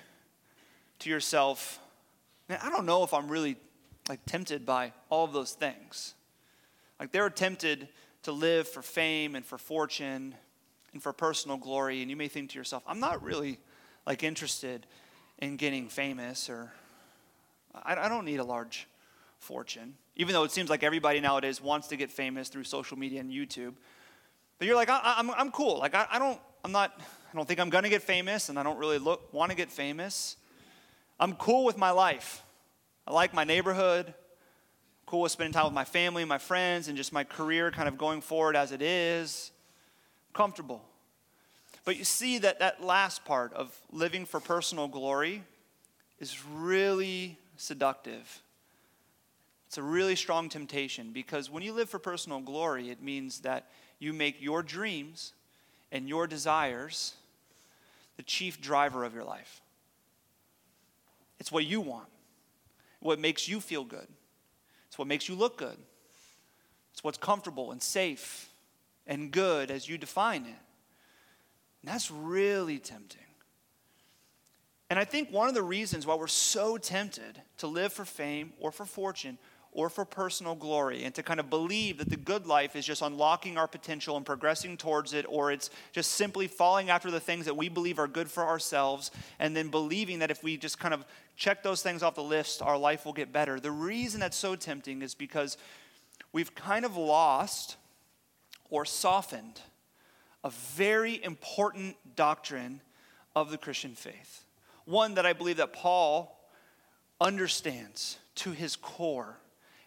to 0.98 1.08
yourself, 1.08 1.78
man, 2.48 2.58
I 2.60 2.68
don't 2.68 2.84
know 2.84 3.04
if 3.04 3.14
I'm 3.14 3.28
really 3.28 3.56
like 4.12 4.26
tempted 4.26 4.66
by 4.66 4.92
all 5.08 5.24
of 5.24 5.32
those 5.32 5.52
things. 5.52 6.12
Like 7.00 7.12
they're 7.12 7.30
tempted 7.30 7.88
to 8.24 8.32
live 8.32 8.68
for 8.68 8.82
fame 8.82 9.34
and 9.34 9.42
for 9.42 9.56
fortune 9.56 10.34
and 10.92 11.02
for 11.02 11.14
personal 11.14 11.56
glory. 11.56 12.02
And 12.02 12.10
you 12.10 12.16
may 12.16 12.28
think 12.28 12.50
to 12.50 12.58
yourself, 12.58 12.82
I'm 12.86 13.00
not 13.00 13.22
really 13.22 13.58
like 14.06 14.22
interested 14.22 14.86
in 15.38 15.56
getting 15.56 15.88
famous 15.88 16.50
or 16.50 16.70
I, 17.74 17.96
I 17.96 18.08
don't 18.10 18.26
need 18.26 18.38
a 18.38 18.44
large 18.44 18.86
fortune. 19.38 19.94
Even 20.16 20.34
though 20.34 20.44
it 20.44 20.50
seems 20.50 20.68
like 20.68 20.82
everybody 20.82 21.18
nowadays 21.18 21.62
wants 21.62 21.88
to 21.88 21.96
get 21.96 22.12
famous 22.12 22.50
through 22.50 22.64
social 22.64 22.98
media 22.98 23.18
and 23.18 23.30
YouTube. 23.30 23.72
But 24.58 24.66
you're 24.66 24.76
like, 24.76 24.90
I, 24.90 25.14
am 25.16 25.30
I'm, 25.30 25.36
I'm 25.38 25.50
cool. 25.52 25.78
Like 25.78 25.94
I, 25.94 26.06
I 26.10 26.18
don't, 26.18 26.38
I'm 26.66 26.72
not, 26.72 27.00
I 27.00 27.34
don't 27.34 27.48
think 27.48 27.60
I'm 27.60 27.70
gonna 27.70 27.88
get 27.88 28.02
famous 28.02 28.50
and 28.50 28.58
I 28.58 28.62
don't 28.62 28.76
really 28.76 28.98
look, 28.98 29.32
wanna 29.32 29.54
get 29.54 29.70
famous. 29.70 30.36
I'm 31.18 31.32
cool 31.32 31.64
with 31.64 31.78
my 31.78 31.92
life. 31.92 32.42
I 33.06 33.12
like 33.12 33.34
my 33.34 33.44
neighborhood. 33.44 34.14
cool 35.06 35.22
with 35.22 35.32
spending 35.32 35.52
time 35.52 35.64
with 35.64 35.74
my 35.74 35.84
family, 35.84 36.24
my 36.24 36.38
friends, 36.38 36.88
and 36.88 36.96
just 36.96 37.12
my 37.12 37.24
career 37.24 37.70
kind 37.70 37.88
of 37.88 37.98
going 37.98 38.20
forward 38.20 38.56
as 38.56 38.72
it 38.72 38.82
is. 38.82 39.50
comfortable. 40.32 40.82
But 41.84 41.96
you 41.96 42.04
see 42.04 42.38
that 42.38 42.60
that 42.60 42.82
last 42.82 43.24
part 43.24 43.52
of 43.52 43.78
living 43.90 44.24
for 44.24 44.40
personal 44.40 44.88
glory 44.88 45.42
is 46.20 46.42
really 46.44 47.36
seductive. 47.56 48.40
It's 49.66 49.78
a 49.78 49.82
really 49.82 50.16
strong 50.16 50.48
temptation 50.48 51.12
because 51.12 51.50
when 51.50 51.62
you 51.62 51.72
live 51.72 51.90
for 51.90 51.98
personal 51.98 52.40
glory, 52.40 52.90
it 52.90 53.02
means 53.02 53.40
that 53.40 53.68
you 53.98 54.12
make 54.12 54.40
your 54.40 54.62
dreams 54.62 55.32
and 55.90 56.08
your 56.08 56.26
desires 56.26 57.14
the 58.16 58.22
chief 58.22 58.60
driver 58.60 59.04
of 59.04 59.14
your 59.14 59.24
life. 59.24 59.60
It's 61.38 61.50
what 61.50 61.64
you 61.64 61.80
want 61.80 62.08
what 63.02 63.18
makes 63.18 63.48
you 63.48 63.60
feel 63.60 63.84
good. 63.84 64.06
It's 64.88 64.98
what 64.98 65.08
makes 65.08 65.28
you 65.28 65.34
look 65.34 65.56
good. 65.56 65.76
It's 66.92 67.02
what's 67.02 67.18
comfortable 67.18 67.72
and 67.72 67.82
safe 67.82 68.50
and 69.06 69.30
good 69.30 69.70
as 69.70 69.88
you 69.88 69.98
define 69.98 70.42
it. 70.42 70.58
And 71.82 71.90
that's 71.90 72.10
really 72.10 72.78
tempting. 72.78 73.20
And 74.90 74.98
I 74.98 75.04
think 75.04 75.30
one 75.30 75.48
of 75.48 75.54
the 75.54 75.62
reasons 75.62 76.06
why 76.06 76.14
we're 76.14 76.26
so 76.26 76.76
tempted 76.76 77.40
to 77.58 77.66
live 77.66 77.92
for 77.92 78.04
fame 78.04 78.52
or 78.60 78.70
for 78.70 78.84
fortune 78.84 79.38
or 79.72 79.88
for 79.88 80.04
personal 80.04 80.54
glory 80.54 81.04
and 81.04 81.14
to 81.14 81.22
kind 81.22 81.40
of 81.40 81.48
believe 81.48 81.98
that 81.98 82.10
the 82.10 82.16
good 82.16 82.46
life 82.46 82.76
is 82.76 82.84
just 82.84 83.00
unlocking 83.00 83.56
our 83.56 83.66
potential 83.66 84.16
and 84.16 84.26
progressing 84.26 84.76
towards 84.76 85.14
it 85.14 85.24
or 85.28 85.50
it's 85.50 85.70
just 85.92 86.12
simply 86.12 86.46
falling 86.46 86.90
after 86.90 87.10
the 87.10 87.18
things 87.18 87.46
that 87.46 87.56
we 87.56 87.68
believe 87.68 87.98
are 87.98 88.06
good 88.06 88.30
for 88.30 88.44
ourselves 88.44 89.10
and 89.38 89.56
then 89.56 89.68
believing 89.68 90.18
that 90.18 90.30
if 90.30 90.42
we 90.42 90.56
just 90.56 90.78
kind 90.78 90.92
of 90.92 91.04
check 91.36 91.62
those 91.62 91.82
things 91.82 92.02
off 92.02 92.14
the 92.14 92.22
list 92.22 92.60
our 92.60 92.76
life 92.76 93.06
will 93.06 93.14
get 93.14 93.32
better. 93.32 93.58
The 93.58 93.70
reason 93.70 94.20
that's 94.20 94.36
so 94.36 94.54
tempting 94.54 95.00
is 95.00 95.14
because 95.14 95.56
we've 96.32 96.54
kind 96.54 96.84
of 96.84 96.96
lost 96.96 97.76
or 98.68 98.84
softened 98.84 99.60
a 100.44 100.50
very 100.50 101.22
important 101.22 101.96
doctrine 102.16 102.80
of 103.34 103.50
the 103.50 103.58
christian 103.58 103.94
faith 103.94 104.44
one 104.84 105.14
that 105.14 105.24
i 105.24 105.32
believe 105.32 105.58
that 105.58 105.72
paul 105.72 106.50
understands 107.20 108.18
to 108.34 108.50
his 108.50 108.74
core 108.74 109.36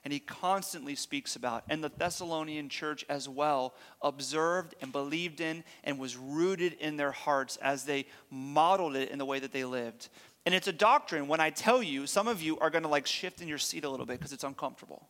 and 0.06 0.14
he 0.14 0.20
constantly 0.20 0.94
speaks 0.96 1.36
about. 1.36 1.64
And 1.68 1.84
the 1.84 1.92
Thessalonian 1.98 2.70
church 2.70 3.04
as 3.10 3.28
well 3.28 3.74
observed 4.04 4.76
and 4.80 4.92
believed 4.92 5.42
in 5.42 5.64
and 5.84 5.98
was 5.98 6.16
rooted 6.16 6.74
in 6.74 6.96
their 6.96 7.12
hearts 7.12 7.58
as 7.58 7.86
they 7.86 8.06
modeled 8.30 8.96
it 8.96 9.10
in 9.10 9.18
the 9.18 9.26
way 9.26 9.40
that 9.40 9.52
they 9.52 9.66
lived. 9.66 10.10
And 10.46 10.54
it's 10.54 10.68
a 10.68 10.74
doctrine 10.74 11.28
when 11.28 11.40
I 11.40 11.50
tell 11.50 11.82
you, 11.82 12.06
some 12.06 12.28
of 12.28 12.40
you 12.40 12.60
are 12.60 12.70
going 12.70 12.84
to 12.84 12.90
like 12.90 13.08
shift 13.08 13.42
in 13.42 13.48
your 13.48 13.58
seat 13.58 13.84
a 13.84 13.90
little 13.90 14.06
bit 14.06 14.20
because 14.20 14.32
it's 14.32 14.44
uncomfortable. 14.44 15.10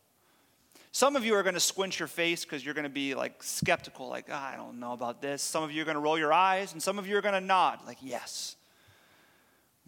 Some 0.93 1.17
of 1.17 1.25
you 1.25 1.35
are 1.35 1.43
going 1.43 1.55
to 1.55 1.59
squint 1.59 1.99
your 1.99 2.07
face 2.07 2.45
because 2.45 2.63
you're 2.63 2.73
going 2.73 2.83
to 2.83 2.89
be 2.89 3.15
like 3.15 3.43
skeptical, 3.43 4.07
like, 4.07 4.27
oh, 4.29 4.33
I 4.33 4.55
don't 4.55 4.79
know 4.79 4.93
about 4.93 5.21
this. 5.21 5.41
Some 5.41 5.61
of 5.61 5.73
you 5.73 5.81
are 5.81 5.85
going 5.85 5.95
to 5.95 6.01
roll 6.01 6.17
your 6.17 6.31
eyes, 6.31 6.71
and 6.71 6.81
some 6.81 6.97
of 6.97 7.05
you 7.05 7.17
are 7.17 7.21
going 7.21 7.33
to 7.33 7.41
nod, 7.41 7.79
like, 7.85 7.97
yes. 8.01 8.55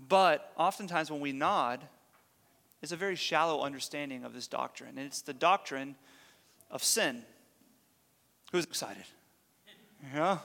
But 0.10 0.52
oftentimes 0.58 1.10
when 1.10 1.22
we 1.22 1.32
nod, 1.32 1.80
is 2.82 2.92
a 2.92 2.96
very 2.96 3.16
shallow 3.16 3.62
understanding 3.62 4.24
of 4.24 4.34
this 4.34 4.48
doctrine, 4.48 4.98
and 4.98 5.08
it's 5.08 5.22
the 5.22 5.34
doctrine 5.34 5.96
of 6.70 6.84
sin. 6.84 7.24
Who's 8.52 8.66
excited? 8.66 9.04
Yeah? 10.14 10.40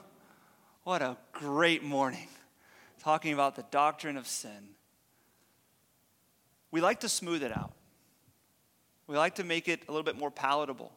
What 0.84 1.02
a 1.02 1.16
great 1.32 1.84
morning 1.84 2.28
talking 3.00 3.32
about 3.32 3.56
the 3.56 3.64
doctrine 3.70 4.16
of 4.16 4.26
sin. 4.26 4.70
We 6.70 6.80
like 6.80 7.00
to 7.00 7.08
smooth 7.08 7.42
it 7.42 7.56
out, 7.56 7.72
we 9.06 9.16
like 9.16 9.34
to 9.36 9.44
make 9.44 9.68
it 9.68 9.82
a 9.88 9.92
little 9.92 10.04
bit 10.04 10.16
more 10.16 10.30
palatable. 10.30 10.92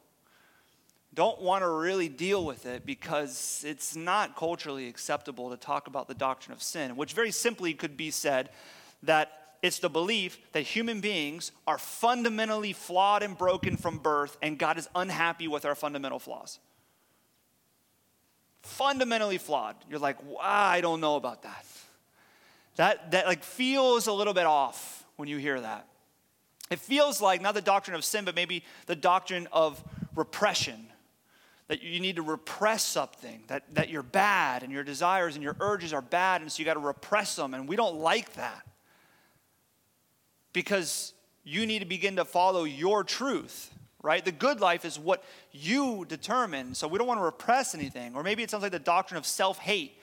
Don't 1.14 1.42
want 1.42 1.64
to 1.64 1.70
really 1.70 2.10
deal 2.10 2.44
with 2.44 2.66
it 2.66 2.86
because 2.86 3.64
it's 3.66 3.96
not 3.96 4.36
culturally 4.36 4.90
acceptable 4.90 5.50
to 5.50 5.56
talk 5.56 5.88
about 5.88 6.10
the 6.10 6.14
doctrine 6.14 6.52
of 6.52 6.62
sin, 6.62 6.98
which 6.98 7.14
very 7.14 7.32
simply 7.32 7.74
could 7.74 7.96
be 7.96 8.12
said 8.12 8.50
that 9.04 9.45
it's 9.62 9.80
the 9.80 9.90
belief 9.90 10.40
that 10.52 10.62
human 10.62 11.02
beings 11.02 11.52
are 11.66 11.78
fundamentally 11.78 12.74
flawed 12.74 13.24
and 13.24 13.38
broken 13.38 13.78
from 13.78 13.98
birth, 13.98 14.38
and 14.42 14.58
God 14.58 14.78
is 14.78 14.88
unhappy 14.96 15.48
with 15.48 15.66
our 15.66 15.76
fundamental 15.76 16.20
flaws. 16.20 16.60
Fundamentally 18.62 19.38
flawed. 19.38 19.76
You're 19.90 20.00
like, 20.00 20.24
wow, 20.24 20.40
I 20.42 20.82
don't 20.82 21.02
know 21.02 21.16
about 21.16 21.44
that. 21.44 21.66
That, 22.76 23.12
that 23.12 23.26
like 23.26 23.44
feels 23.44 24.08
a 24.08 24.14
little 24.14 24.34
bit 24.34 24.46
off 24.46 25.06
when 25.16 25.30
you 25.30 25.38
hear 25.38 25.60
that. 25.60 25.88
It 26.70 26.80
feels 26.80 27.22
like 27.22 27.42
not 27.42 27.54
the 27.54 27.62
doctrine 27.62 27.96
of 27.96 28.04
sin, 28.04 28.26
but 28.26 28.36
maybe 28.36 28.64
the 28.88 28.96
doctrine 28.96 29.48
of 29.52 29.84
repression. 30.16 30.88
That 31.68 31.82
you 31.82 32.00
need 32.00 32.18
to 32.18 32.22
repress 32.22 32.84
something, 32.84 33.44
that, 33.48 33.64
that 33.74 33.90
you're 33.90 34.04
bad 34.04 34.62
and 34.62 34.72
your 34.72 34.84
desires 34.84 35.36
and 35.36 35.44
your 35.44 35.56
urges 35.60 35.94
are 35.94 36.02
bad, 36.02 36.42
and 36.42 36.52
so 36.52 36.60
you 36.60 36.66
got 36.66 36.76
to 36.76 36.80
repress 36.80 37.36
them. 37.36 37.56
And 37.56 37.68
we 37.68 37.76
don't 37.76 37.96
like 37.96 38.34
that 38.34 38.64
because 40.56 41.14
you 41.44 41.68
need 41.68 41.80
to 41.80 41.86
begin 41.86 42.16
to 42.16 42.24
follow 42.26 42.64
your 42.64 43.04
truth, 43.04 43.72
right? 44.02 44.24
The 44.24 44.32
good 44.32 44.62
life 44.62 44.86
is 44.86 44.98
what 44.98 45.22
you 45.52 46.06
determine. 46.08 46.74
So 46.74 46.88
we 46.88 46.98
don't 46.98 47.08
want 47.08 47.20
to 47.20 47.26
repress 47.26 47.76
anything. 47.76 48.16
Or 48.16 48.24
maybe 48.24 48.42
it 48.42 48.50
sounds 48.50 48.64
like 48.64 48.72
the 48.72 48.80
doctrine 48.80 49.18
of 49.18 49.26
self 49.26 49.60
hate. 49.60 50.00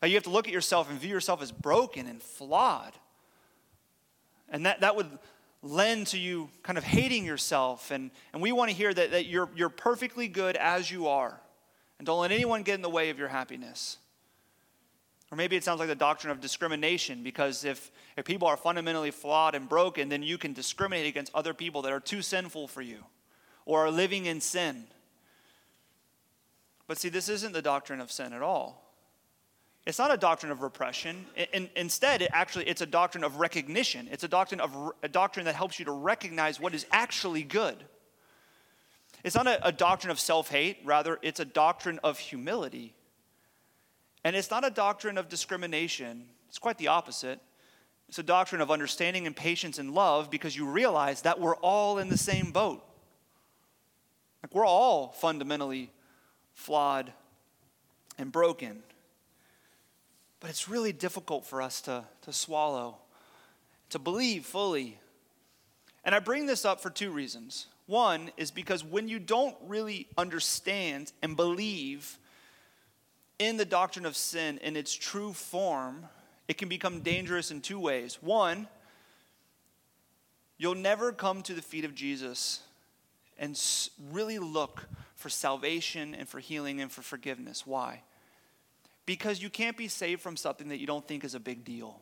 That 0.00 0.08
you 0.08 0.16
have 0.16 0.24
to 0.24 0.30
look 0.30 0.48
at 0.48 0.52
yourself 0.52 0.90
and 0.90 0.98
view 0.98 1.10
yourself 1.10 1.40
as 1.40 1.52
broken 1.52 2.08
and 2.08 2.20
flawed. 2.20 2.92
And 4.50 4.66
that, 4.66 4.80
that 4.80 4.96
would 4.96 5.08
lend 5.62 6.08
to 6.08 6.18
you 6.18 6.50
kind 6.64 6.76
of 6.76 6.82
hating 6.82 7.24
yourself. 7.24 7.92
And, 7.92 8.10
and 8.32 8.42
we 8.42 8.50
want 8.50 8.70
to 8.70 8.76
hear 8.76 8.92
that, 8.92 9.12
that 9.12 9.26
you're, 9.26 9.48
you're 9.54 9.68
perfectly 9.68 10.26
good 10.26 10.56
as 10.56 10.90
you 10.90 11.06
are. 11.06 11.40
And 11.98 12.06
don't 12.06 12.20
let 12.20 12.32
anyone 12.32 12.64
get 12.64 12.74
in 12.74 12.82
the 12.82 12.90
way 12.90 13.10
of 13.10 13.18
your 13.18 13.28
happiness. 13.28 13.98
Or 15.32 15.36
maybe 15.36 15.56
it 15.56 15.64
sounds 15.64 15.78
like 15.78 15.88
the 15.88 15.94
doctrine 15.94 16.30
of 16.30 16.42
discrimination, 16.42 17.22
because 17.22 17.64
if, 17.64 17.90
if 18.18 18.26
people 18.26 18.46
are 18.46 18.56
fundamentally 18.56 19.10
flawed 19.10 19.54
and 19.54 19.66
broken, 19.66 20.10
then 20.10 20.22
you 20.22 20.36
can 20.36 20.52
discriminate 20.52 21.06
against 21.06 21.34
other 21.34 21.54
people 21.54 21.80
that 21.82 21.92
are 21.92 22.00
too 22.00 22.20
sinful 22.20 22.68
for 22.68 22.82
you 22.82 22.98
or 23.64 23.86
are 23.86 23.90
living 23.90 24.26
in 24.26 24.42
sin. 24.42 24.84
But 26.86 26.98
see, 26.98 27.08
this 27.08 27.30
isn't 27.30 27.52
the 27.52 27.62
doctrine 27.62 27.98
of 27.98 28.12
sin 28.12 28.34
at 28.34 28.42
all. 28.42 28.94
It's 29.86 29.98
not 29.98 30.12
a 30.12 30.18
doctrine 30.18 30.52
of 30.52 30.60
repression. 30.60 31.24
In, 31.54 31.70
instead, 31.76 32.20
it 32.20 32.30
actually 32.34 32.68
it's 32.68 32.82
a 32.82 32.86
doctrine 32.86 33.24
of 33.24 33.36
recognition. 33.36 34.08
It's 34.12 34.24
a 34.24 34.28
doctrine 34.28 34.60
of 34.60 34.92
a 35.02 35.08
doctrine 35.08 35.46
that 35.46 35.54
helps 35.54 35.78
you 35.78 35.86
to 35.86 35.92
recognize 35.92 36.60
what 36.60 36.74
is 36.74 36.84
actually 36.92 37.42
good. 37.42 37.76
It's 39.24 39.34
not 39.34 39.46
a, 39.46 39.66
a 39.66 39.72
doctrine 39.72 40.10
of 40.10 40.20
self-hate, 40.20 40.80
rather 40.84 41.18
it's 41.22 41.40
a 41.40 41.46
doctrine 41.46 41.98
of 42.04 42.18
humility. 42.18 42.94
And 44.24 44.36
it's 44.36 44.50
not 44.50 44.66
a 44.66 44.70
doctrine 44.70 45.18
of 45.18 45.28
discrimination. 45.28 46.24
It's 46.48 46.58
quite 46.58 46.78
the 46.78 46.88
opposite. 46.88 47.40
It's 48.08 48.18
a 48.18 48.22
doctrine 48.22 48.60
of 48.60 48.70
understanding 48.70 49.26
and 49.26 49.34
patience 49.34 49.78
and 49.78 49.94
love 49.94 50.30
because 50.30 50.56
you 50.56 50.66
realize 50.66 51.22
that 51.22 51.40
we're 51.40 51.56
all 51.56 51.98
in 51.98 52.08
the 52.08 52.18
same 52.18 52.52
boat. 52.52 52.84
Like 54.42 54.54
we're 54.54 54.66
all 54.66 55.08
fundamentally 55.12 55.90
flawed 56.52 57.12
and 58.18 58.30
broken. 58.30 58.82
But 60.40 60.50
it's 60.50 60.68
really 60.68 60.92
difficult 60.92 61.46
for 61.46 61.62
us 61.62 61.80
to, 61.82 62.04
to 62.22 62.32
swallow, 62.32 62.98
to 63.90 63.98
believe 63.98 64.44
fully. 64.44 64.98
And 66.04 66.14
I 66.14 66.18
bring 66.18 66.46
this 66.46 66.64
up 66.64 66.80
for 66.80 66.90
two 66.90 67.12
reasons. 67.12 67.66
One 67.86 68.30
is 68.36 68.50
because 68.50 68.84
when 68.84 69.08
you 69.08 69.18
don't 69.18 69.56
really 69.66 70.08
understand 70.18 71.12
and 71.22 71.36
believe 71.36 72.18
in 73.42 73.56
the 73.56 73.64
doctrine 73.64 74.06
of 74.06 74.16
sin 74.16 74.58
in 74.62 74.76
its 74.76 74.94
true 74.94 75.32
form, 75.32 76.06
it 76.48 76.58
can 76.58 76.68
become 76.68 77.00
dangerous 77.00 77.50
in 77.50 77.60
two 77.60 77.78
ways. 77.78 78.18
One, 78.20 78.68
you'll 80.58 80.74
never 80.74 81.12
come 81.12 81.42
to 81.42 81.54
the 81.54 81.62
feet 81.62 81.84
of 81.84 81.94
Jesus 81.94 82.60
and 83.38 83.60
really 84.10 84.38
look 84.38 84.86
for 85.16 85.28
salvation 85.28 86.14
and 86.14 86.28
for 86.28 86.38
healing 86.38 86.80
and 86.80 86.90
for 86.90 87.02
forgiveness. 87.02 87.66
Why? 87.66 88.02
Because 89.06 89.42
you 89.42 89.50
can't 89.50 89.76
be 89.76 89.88
saved 89.88 90.20
from 90.20 90.36
something 90.36 90.68
that 90.68 90.78
you 90.78 90.86
don't 90.86 91.06
think 91.06 91.24
is 91.24 91.34
a 91.34 91.40
big 91.40 91.64
deal. 91.64 92.00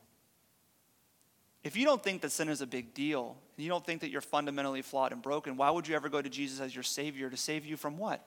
If 1.63 1.77
you 1.77 1.85
don't 1.85 2.03
think 2.03 2.23
that 2.23 2.33
sin 2.33 2.49
is 2.49 2.63
a 2.63 2.67
big 2.67 2.95
deal, 2.95 3.37
and 3.57 3.65
you 3.65 3.71
don't 3.71 3.85
think 3.85 4.01
that 4.01 4.11
you're 4.11 4.23
fundamentally 4.23 4.83
flawed 4.83 5.13
and 5.13 5.21
broken, 5.21 5.57
why 5.57 5.71
would 5.71 5.87
you 5.87 5.95
ever 5.95 6.09
go 6.09 6.23
to 6.23 6.31
Jesus 6.31 6.61
as 6.61 6.75
your 6.75 6.83
Savior 6.83 7.29
to 7.29 7.37
save 7.37 7.67
you 7.67 7.77
from 7.77 7.99
what? 7.99 8.27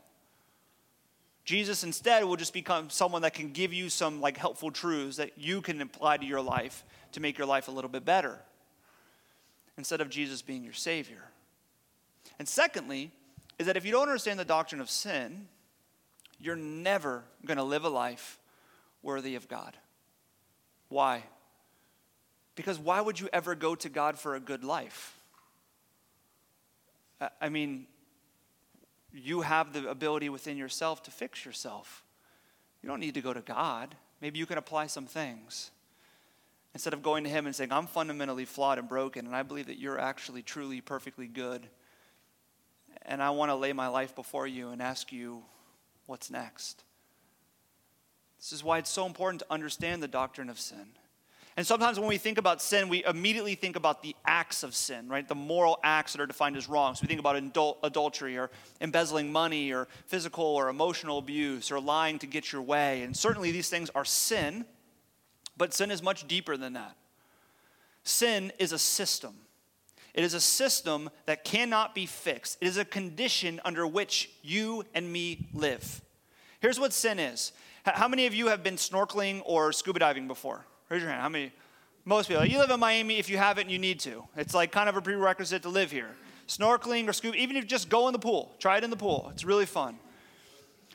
Jesus 1.45 1.83
instead 1.83 2.23
will 2.23 2.37
just 2.37 2.53
become 2.53 2.89
someone 2.89 3.23
that 3.23 3.33
can 3.33 3.51
give 3.51 3.73
you 3.73 3.89
some 3.89 4.21
like 4.21 4.37
helpful 4.37 4.71
truths 4.71 5.17
that 5.17 5.37
you 5.37 5.61
can 5.61 5.81
apply 5.81 6.17
to 6.17 6.25
your 6.25 6.41
life 6.41 6.83
to 7.11 7.19
make 7.19 7.37
your 7.37 7.47
life 7.47 7.67
a 7.67 7.71
little 7.71 7.89
bit 7.89 8.05
better 8.05 8.39
instead 9.77 9.99
of 9.99 10.09
Jesus 10.09 10.41
being 10.41 10.63
your 10.63 10.73
savior. 10.73 11.23
And 12.39 12.47
secondly, 12.47 13.11
is 13.59 13.67
that 13.67 13.77
if 13.77 13.85
you 13.85 13.91
don't 13.91 14.07
understand 14.07 14.39
the 14.39 14.45
doctrine 14.45 14.81
of 14.81 14.89
sin, 14.89 15.47
you're 16.39 16.55
never 16.55 17.23
going 17.45 17.57
to 17.57 17.63
live 17.63 17.83
a 17.83 17.89
life 17.89 18.39
worthy 19.01 19.35
of 19.35 19.47
God. 19.47 19.77
Why? 20.89 21.23
Because 22.55 22.79
why 22.79 23.01
would 23.01 23.19
you 23.19 23.29
ever 23.33 23.55
go 23.55 23.75
to 23.75 23.89
God 23.89 24.17
for 24.17 24.35
a 24.35 24.39
good 24.39 24.63
life? 24.63 25.17
I 27.41 27.49
mean, 27.49 27.87
you 29.13 29.41
have 29.41 29.73
the 29.73 29.89
ability 29.89 30.29
within 30.29 30.57
yourself 30.57 31.03
to 31.03 31.11
fix 31.11 31.45
yourself. 31.45 32.03
You 32.81 32.89
don't 32.89 32.99
need 32.99 33.13
to 33.13 33.21
go 33.21 33.33
to 33.33 33.41
God. 33.41 33.95
Maybe 34.21 34.39
you 34.39 34.45
can 34.45 34.57
apply 34.57 34.87
some 34.87 35.05
things. 35.05 35.71
Instead 36.73 36.93
of 36.93 37.03
going 37.03 37.23
to 37.23 37.29
Him 37.29 37.45
and 37.45 37.55
saying, 37.55 37.71
I'm 37.71 37.85
fundamentally 37.85 38.45
flawed 38.45 38.79
and 38.79 38.89
broken, 38.89 39.27
and 39.27 39.35
I 39.35 39.43
believe 39.43 39.67
that 39.67 39.79
you're 39.79 39.99
actually 39.99 40.41
truly 40.41 40.81
perfectly 40.81 41.27
good. 41.27 41.67
And 43.03 43.21
I 43.21 43.29
want 43.29 43.51
to 43.51 43.55
lay 43.55 43.73
my 43.73 43.87
life 43.87 44.15
before 44.15 44.47
you 44.47 44.69
and 44.69 44.81
ask 44.81 45.11
you, 45.11 45.43
what's 46.07 46.31
next? 46.31 46.83
This 48.39 48.51
is 48.51 48.63
why 48.63 48.79
it's 48.79 48.89
so 48.89 49.05
important 49.05 49.41
to 49.41 49.53
understand 49.53 50.01
the 50.01 50.07
doctrine 50.07 50.49
of 50.49 50.59
sin. 50.59 50.87
And 51.55 51.67
sometimes 51.67 51.99
when 51.99 52.09
we 52.09 52.17
think 52.17 52.39
about 52.39 52.63
sin, 52.63 52.89
we 52.89 53.03
immediately 53.05 53.53
think 53.53 53.75
about 53.75 54.01
the 54.01 54.15
acts 54.25 54.63
of 54.63 54.73
sin, 54.73 55.07
right? 55.07 55.27
The 55.27 55.35
moral 55.35 55.79
acts 55.83 56.13
that 56.13 56.21
are 56.21 56.25
defined 56.25 56.57
as 56.57 56.67
wrong. 56.67 56.95
So 56.95 57.01
we 57.03 57.07
think 57.07 57.19
about 57.19 57.35
adul- 57.35 57.77
adultery 57.83 58.37
or 58.37 58.49
embezzling 58.81 59.31
money 59.31 59.71
or 59.71 59.87
physical 60.07 60.45
or 60.45 60.69
emotional 60.69 61.19
abuse 61.19 61.71
or 61.71 61.79
lying 61.79 62.17
to 62.19 62.27
get 62.27 62.51
your 62.51 62.63
way. 62.63 63.03
And 63.03 63.15
certainly 63.15 63.51
these 63.51 63.69
things 63.69 63.91
are 63.93 64.05
sin, 64.05 64.65
but 65.55 65.75
sin 65.75 65.91
is 65.91 66.01
much 66.01 66.27
deeper 66.27 66.57
than 66.57 66.73
that. 66.73 66.95
Sin 68.03 68.51
is 68.57 68.71
a 68.71 68.79
system. 68.79 69.35
It 70.15 70.23
is 70.23 70.33
a 70.33 70.41
system 70.41 71.09
that 71.27 71.43
cannot 71.43 71.93
be 71.93 72.07
fixed. 72.07 72.57
It 72.61 72.67
is 72.67 72.77
a 72.77 72.85
condition 72.85 73.61
under 73.63 73.85
which 73.85 74.31
you 74.41 74.85
and 74.95 75.11
me 75.11 75.47
live. 75.53 76.01
Here's 76.59 76.79
what 76.79 76.93
sin 76.93 77.19
is. 77.19 77.51
How 77.85 78.07
many 78.07 78.25
of 78.25 78.33
you 78.33 78.47
have 78.47 78.63
been 78.63 78.75
snorkeling 78.75 79.41
or 79.45 79.71
scuba 79.71 79.99
diving 79.99 80.27
before? 80.27 80.65
Raise 80.93 81.01
your 81.01 81.09
hand. 81.09 81.23
How 81.23 81.29
many? 81.29 81.51
Most 82.05 82.27
people. 82.27 82.45
You 82.45 82.59
live 82.59 82.69
in 82.69 82.79
Miami. 82.79 83.17
If 83.17 83.27
you 83.27 83.35
haven't, 83.35 83.67
you 83.67 83.79
need 83.79 83.99
to. 84.01 84.25
It's 84.37 84.53
like 84.53 84.71
kind 84.71 84.87
of 84.87 84.95
a 84.95 85.01
prerequisite 85.01 85.63
to 85.63 85.69
live 85.69 85.89
here. 85.89 86.11
Snorkeling 86.47 87.09
or 87.09 87.13
scuba, 87.13 87.35
even 87.35 87.55
if 87.55 87.63
you 87.63 87.67
just 87.67 87.89
go 87.89 88.07
in 88.07 88.13
the 88.13 88.19
pool, 88.19 88.53
try 88.59 88.77
it 88.77 88.83
in 88.83 88.91
the 88.91 88.95
pool. 88.95 89.31
It's 89.33 89.43
really 89.43 89.65
fun. 89.65 89.97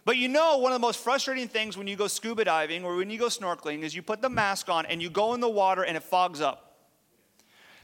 But 0.05 0.17
you 0.17 0.29
know, 0.29 0.59
one 0.59 0.71
of 0.71 0.81
the 0.81 0.87
most 0.87 1.01
frustrating 1.01 1.49
things 1.49 1.77
when 1.77 1.89
you 1.89 1.97
go 1.97 2.07
scuba 2.07 2.45
diving 2.45 2.85
or 2.85 2.95
when 2.95 3.11
you 3.11 3.19
go 3.19 3.27
snorkeling 3.27 3.83
is 3.83 3.93
you 3.93 4.03
put 4.03 4.23
the 4.23 4.29
mask 4.29 4.69
on 4.69 4.87
and 4.87 5.03
you 5.03 5.11
go 5.11 5.35
in 5.35 5.41
the 5.41 5.49
water 5.49 5.83
and 5.83 5.97
it 5.97 6.05
fogs 6.05 6.41
up. 6.41 6.77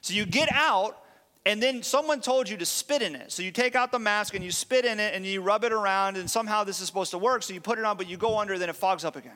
So 0.00 0.14
you 0.14 0.24
get 0.24 0.48
out 0.52 0.96
and 1.44 1.60
then 1.60 1.82
someone 1.82 2.20
told 2.20 2.48
you 2.48 2.56
to 2.58 2.64
spit 2.64 3.02
in 3.02 3.16
it. 3.16 3.32
So 3.32 3.42
you 3.42 3.50
take 3.50 3.74
out 3.74 3.90
the 3.90 3.98
mask 3.98 4.36
and 4.36 4.44
you 4.44 4.52
spit 4.52 4.84
in 4.84 5.00
it 5.00 5.14
and 5.16 5.26
you 5.26 5.40
rub 5.40 5.64
it 5.64 5.72
around 5.72 6.16
and 6.16 6.30
somehow 6.30 6.62
this 6.62 6.80
is 6.80 6.86
supposed 6.86 7.10
to 7.10 7.18
work. 7.18 7.42
So 7.42 7.54
you 7.54 7.60
put 7.60 7.80
it 7.80 7.84
on, 7.84 7.96
but 7.96 8.08
you 8.08 8.16
go 8.16 8.38
under, 8.38 8.56
then 8.56 8.68
it 8.68 8.76
fogs 8.76 9.04
up 9.04 9.16
again. 9.16 9.34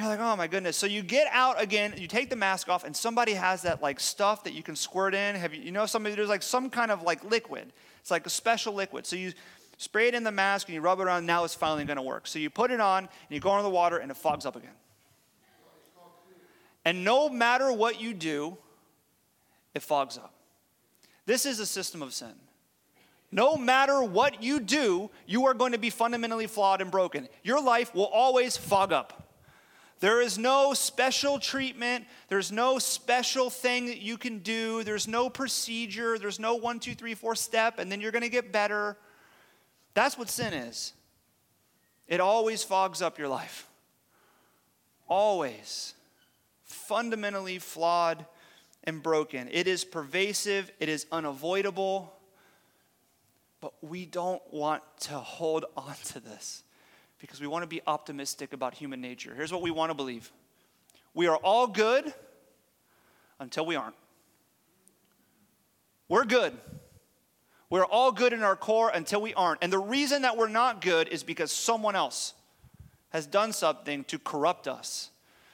You're 0.00 0.08
like, 0.08 0.20
oh 0.20 0.34
my 0.34 0.46
goodness. 0.46 0.78
So 0.78 0.86
you 0.86 1.02
get 1.02 1.26
out 1.30 1.60
again, 1.60 1.92
you 1.98 2.06
take 2.06 2.30
the 2.30 2.36
mask 2.36 2.70
off, 2.70 2.84
and 2.84 2.96
somebody 2.96 3.34
has 3.34 3.62
that 3.62 3.82
like 3.82 4.00
stuff 4.00 4.44
that 4.44 4.54
you 4.54 4.62
can 4.62 4.74
squirt 4.74 5.14
in. 5.14 5.34
Have 5.34 5.52
you, 5.52 5.60
you 5.60 5.72
know 5.72 5.84
somebody, 5.84 6.14
there's 6.14 6.30
like 6.30 6.42
some 6.42 6.70
kind 6.70 6.90
of 6.90 7.02
like 7.02 7.22
liquid. 7.30 7.70
It's 8.00 8.10
like 8.10 8.24
a 8.24 8.30
special 8.30 8.72
liquid. 8.72 9.04
So 9.04 9.16
you 9.16 9.34
spray 9.76 10.08
it 10.08 10.14
in 10.14 10.24
the 10.24 10.32
mask 10.32 10.68
and 10.68 10.74
you 10.74 10.80
rub 10.80 11.00
it 11.00 11.02
around, 11.02 11.26
now 11.26 11.44
it's 11.44 11.54
finally 11.54 11.84
gonna 11.84 12.02
work. 12.02 12.26
So 12.26 12.38
you 12.38 12.48
put 12.48 12.70
it 12.70 12.80
on 12.80 13.00
and 13.00 13.10
you 13.28 13.40
go 13.40 13.52
into 13.52 13.62
the 13.62 13.68
water 13.68 13.98
and 13.98 14.10
it 14.10 14.16
fogs 14.16 14.46
up 14.46 14.56
again. 14.56 14.70
And 16.86 17.04
no 17.04 17.28
matter 17.28 17.70
what 17.70 18.00
you 18.00 18.14
do, 18.14 18.56
it 19.74 19.82
fogs 19.82 20.16
up. 20.16 20.32
This 21.26 21.44
is 21.44 21.60
a 21.60 21.66
system 21.66 22.00
of 22.00 22.14
sin. 22.14 22.32
No 23.30 23.58
matter 23.58 24.02
what 24.02 24.42
you 24.42 24.60
do, 24.60 25.10
you 25.26 25.44
are 25.46 25.54
going 25.54 25.72
to 25.72 25.78
be 25.78 25.90
fundamentally 25.90 26.46
flawed 26.46 26.80
and 26.80 26.90
broken. 26.90 27.28
Your 27.44 27.62
life 27.62 27.94
will 27.94 28.06
always 28.06 28.56
fog 28.56 28.92
up. 28.92 29.29
There 30.00 30.22
is 30.22 30.38
no 30.38 30.72
special 30.72 31.38
treatment. 31.38 32.06
There's 32.28 32.50
no 32.50 32.78
special 32.78 33.50
thing 33.50 33.86
that 33.86 33.98
you 33.98 34.16
can 34.16 34.38
do. 34.38 34.82
There's 34.82 35.06
no 35.06 35.28
procedure. 35.28 36.18
There's 36.18 36.40
no 36.40 36.54
one, 36.54 36.80
two, 36.80 36.94
three, 36.94 37.14
four 37.14 37.34
step, 37.34 37.78
and 37.78 37.92
then 37.92 38.00
you're 38.00 38.10
going 38.10 38.22
to 38.22 38.30
get 38.30 38.50
better. 38.50 38.96
That's 39.92 40.16
what 40.16 40.30
sin 40.30 40.54
is. 40.54 40.94
It 42.08 42.18
always 42.18 42.64
fogs 42.64 43.02
up 43.02 43.18
your 43.18 43.28
life. 43.28 43.68
Always. 45.06 45.94
Fundamentally 46.64 47.58
flawed 47.58 48.24
and 48.84 49.02
broken. 49.02 49.48
It 49.52 49.68
is 49.68 49.84
pervasive, 49.84 50.72
it 50.80 50.88
is 50.88 51.06
unavoidable, 51.12 52.14
but 53.60 53.74
we 53.82 54.06
don't 54.06 54.42
want 54.50 54.82
to 55.00 55.18
hold 55.18 55.66
on 55.76 55.94
to 56.06 56.20
this 56.20 56.62
because 57.20 57.40
we 57.40 57.46
want 57.46 57.62
to 57.62 57.68
be 57.68 57.80
optimistic 57.86 58.52
about 58.52 58.74
human 58.74 59.00
nature. 59.00 59.34
Here's 59.34 59.52
what 59.52 59.62
we 59.62 59.70
want 59.70 59.90
to 59.90 59.94
believe 59.94 60.32
we 61.14 61.26
are 61.26 61.36
all 61.36 61.66
good 61.66 62.12
until 63.38 63.66
we 63.66 63.76
aren't. 63.76 63.96
We're 66.08 66.24
good. 66.24 66.56
We're 67.68 67.84
all 67.84 68.10
good 68.10 68.32
in 68.32 68.42
our 68.42 68.56
core 68.56 68.90
until 68.92 69.22
we 69.22 69.32
aren't. 69.34 69.62
And 69.62 69.72
the 69.72 69.78
reason 69.78 70.22
that 70.22 70.36
we're 70.36 70.48
not 70.48 70.80
good 70.80 71.08
is 71.08 71.22
because 71.22 71.52
someone 71.52 71.94
else 71.94 72.34
has 73.10 73.26
done 73.26 73.52
something 73.52 74.04
to 74.04 74.18
corrupt 74.18 74.66
us. 74.66 75.10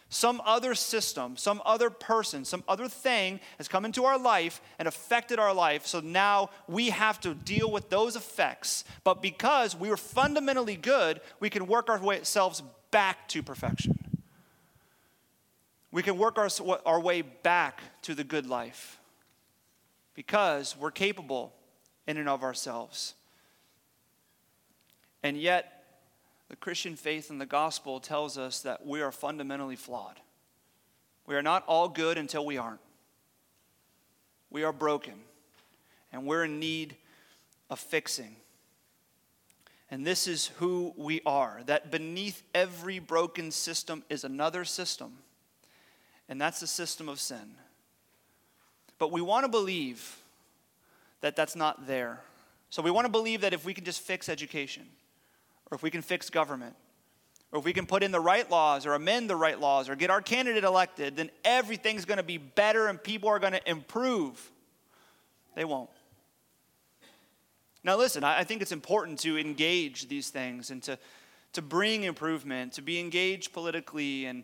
Some 0.08 0.40
other 0.44 0.76
system, 0.76 1.36
some 1.36 1.60
other 1.66 1.90
person, 1.90 2.44
some 2.44 2.62
other 2.68 2.88
thing 2.88 3.40
has 3.58 3.66
come 3.66 3.84
into 3.84 4.04
our 4.04 4.18
life 4.18 4.60
and 4.78 4.86
affected 4.86 5.40
our 5.40 5.52
life. 5.52 5.84
So 5.84 5.98
now 5.98 6.50
we 6.68 6.90
have 6.90 7.20
to 7.22 7.34
deal 7.34 7.70
with 7.70 7.90
those 7.90 8.14
effects. 8.14 8.84
But 9.02 9.20
because 9.20 9.74
we 9.74 9.90
were 9.90 9.96
fundamentally 9.96 10.76
good, 10.76 11.20
we 11.40 11.50
can 11.50 11.66
work 11.66 11.88
ourselves 11.88 12.62
back 12.92 13.26
to 13.28 13.42
perfection. 13.42 13.98
we 15.90 16.02
can 16.02 16.18
work 16.18 16.38
our, 16.38 16.48
our 16.84 17.00
way 17.00 17.22
back 17.22 17.80
to 18.02 18.14
the 18.14 18.22
good 18.22 18.46
life 18.46 18.98
because 20.14 20.76
we're 20.78 20.90
capable 20.90 21.52
in 22.06 22.16
and 22.16 22.28
of 22.28 22.42
ourselves. 22.42 23.14
And 25.22 25.36
yet, 25.36 25.75
the 26.48 26.56
Christian 26.56 26.96
faith 26.96 27.30
and 27.30 27.40
the 27.40 27.46
gospel 27.46 28.00
tells 28.00 28.38
us 28.38 28.60
that 28.60 28.86
we 28.86 29.02
are 29.02 29.12
fundamentally 29.12 29.76
flawed. 29.76 30.20
We 31.26 31.34
are 31.34 31.42
not 31.42 31.64
all 31.66 31.88
good 31.88 32.18
until 32.18 32.46
we 32.46 32.56
aren't. 32.56 32.80
We 34.50 34.62
are 34.62 34.72
broken, 34.72 35.14
and 36.12 36.24
we're 36.24 36.44
in 36.44 36.60
need 36.60 36.94
of 37.68 37.80
fixing. 37.80 38.36
And 39.90 40.06
this 40.06 40.26
is 40.26 40.46
who 40.58 40.94
we 40.96 41.20
are 41.26 41.62
that 41.66 41.90
beneath 41.90 42.42
every 42.54 42.98
broken 42.98 43.50
system 43.50 44.04
is 44.08 44.24
another 44.24 44.64
system, 44.64 45.18
and 46.28 46.40
that's 46.40 46.60
the 46.60 46.66
system 46.66 47.08
of 47.08 47.20
sin. 47.20 47.56
But 48.98 49.12
we 49.12 49.20
want 49.20 49.44
to 49.44 49.50
believe 49.50 50.22
that 51.20 51.36
that's 51.36 51.56
not 51.56 51.86
there. 51.86 52.20
So 52.70 52.82
we 52.82 52.90
want 52.90 53.04
to 53.04 53.10
believe 53.10 53.40
that 53.42 53.52
if 53.52 53.64
we 53.64 53.74
can 53.74 53.84
just 53.84 54.00
fix 54.00 54.28
education, 54.28 54.86
or 55.70 55.76
if 55.76 55.82
we 55.82 55.90
can 55.90 56.02
fix 56.02 56.30
government, 56.30 56.74
or 57.52 57.58
if 57.58 57.64
we 57.64 57.72
can 57.72 57.86
put 57.86 58.02
in 58.02 58.12
the 58.12 58.20
right 58.20 58.48
laws 58.50 58.86
or 58.86 58.94
amend 58.94 59.30
the 59.30 59.36
right 59.36 59.58
laws 59.58 59.88
or 59.88 59.96
get 59.96 60.10
our 60.10 60.20
candidate 60.20 60.64
elected, 60.64 61.16
then 61.16 61.30
everything's 61.44 62.04
going 62.04 62.18
to 62.18 62.24
be 62.24 62.38
better 62.38 62.88
and 62.88 63.02
people 63.02 63.28
are 63.28 63.38
going 63.38 63.52
to 63.52 63.70
improve. 63.70 64.50
They 65.54 65.64
won't. 65.64 65.90
Now, 67.82 67.96
listen, 67.96 68.24
I 68.24 68.42
think 68.42 68.62
it's 68.62 68.72
important 68.72 69.20
to 69.20 69.38
engage 69.38 70.08
these 70.08 70.30
things 70.30 70.70
and 70.70 70.82
to, 70.82 70.98
to 71.52 71.62
bring 71.62 72.02
improvement, 72.02 72.72
to 72.72 72.82
be 72.82 72.98
engaged 72.98 73.52
politically 73.52 74.26
and 74.26 74.42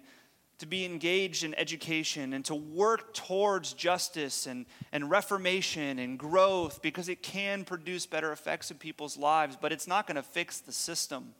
to 0.62 0.66
be 0.66 0.84
engaged 0.84 1.42
in 1.42 1.56
education 1.56 2.32
and 2.32 2.44
to 2.44 2.54
work 2.54 3.12
towards 3.14 3.72
justice 3.72 4.46
and, 4.46 4.64
and 4.92 5.10
reformation 5.10 5.98
and 5.98 6.16
growth 6.16 6.80
because 6.82 7.08
it 7.08 7.20
can 7.20 7.64
produce 7.64 8.06
better 8.06 8.30
effects 8.30 8.70
in 8.70 8.78
people's 8.78 9.18
lives, 9.18 9.58
but 9.60 9.72
it's 9.72 9.88
not 9.88 10.06
going 10.06 10.14
to 10.14 10.22
fix 10.22 10.60
the 10.60 10.70
system. 10.70 11.34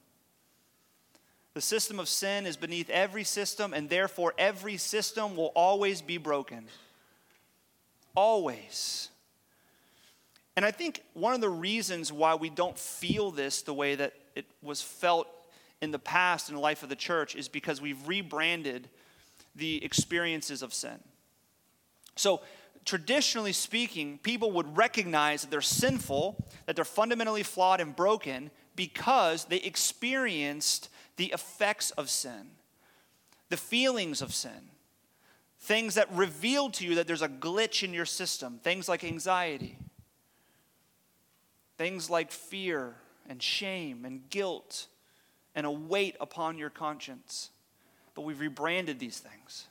The 1.54 1.60
system 1.60 2.00
of 2.00 2.08
sin 2.08 2.46
is 2.46 2.56
beneath 2.56 2.90
every 2.90 3.22
system, 3.22 3.72
and 3.72 3.88
therefore 3.88 4.34
every 4.38 4.76
system 4.76 5.36
will 5.36 5.52
always 5.54 6.02
be 6.02 6.18
broken. 6.18 6.64
Always. 8.16 9.08
And 10.56 10.64
I 10.64 10.72
think 10.72 11.04
one 11.14 11.32
of 11.32 11.40
the 11.40 11.48
reasons 11.48 12.12
why 12.12 12.34
we 12.34 12.50
don't 12.50 12.76
feel 12.76 13.30
this 13.30 13.62
the 13.62 13.72
way 13.72 13.94
that 13.94 14.14
it 14.34 14.46
was 14.64 14.82
felt 14.82 15.28
in 15.80 15.92
the 15.92 16.00
past 16.00 16.48
in 16.48 16.56
the 16.56 16.60
life 16.60 16.82
of 16.82 16.88
the 16.88 16.96
church 16.96 17.36
is 17.36 17.46
because 17.46 17.80
we've 17.80 18.08
rebranded 18.08 18.88
the 19.54 19.84
experiences 19.84 20.62
of 20.62 20.72
sin. 20.72 20.98
So, 22.16 22.42
traditionally 22.84 23.52
speaking, 23.52 24.18
people 24.18 24.52
would 24.52 24.76
recognize 24.76 25.42
that 25.42 25.50
they're 25.50 25.60
sinful, 25.60 26.44
that 26.66 26.76
they're 26.76 26.84
fundamentally 26.84 27.42
flawed 27.42 27.80
and 27.80 27.94
broken 27.94 28.50
because 28.74 29.44
they 29.44 29.58
experienced 29.58 30.88
the 31.16 31.26
effects 31.26 31.90
of 31.92 32.10
sin, 32.10 32.50
the 33.50 33.56
feelings 33.56 34.22
of 34.22 34.34
sin, 34.34 34.70
things 35.60 35.94
that 35.94 36.10
reveal 36.12 36.70
to 36.70 36.84
you 36.84 36.94
that 36.96 37.06
there's 37.06 37.22
a 37.22 37.28
glitch 37.28 37.82
in 37.82 37.92
your 37.94 38.06
system, 38.06 38.58
things 38.62 38.88
like 38.88 39.04
anxiety, 39.04 39.78
things 41.78 42.10
like 42.10 42.32
fear 42.32 42.96
and 43.28 43.42
shame 43.42 44.04
and 44.04 44.28
guilt 44.30 44.88
and 45.54 45.66
a 45.66 45.70
weight 45.70 46.16
upon 46.20 46.58
your 46.58 46.70
conscience 46.70 47.50
but 48.14 48.22
we've 48.22 48.40
rebranded 48.40 48.98
these 48.98 49.18
things. 49.18 49.66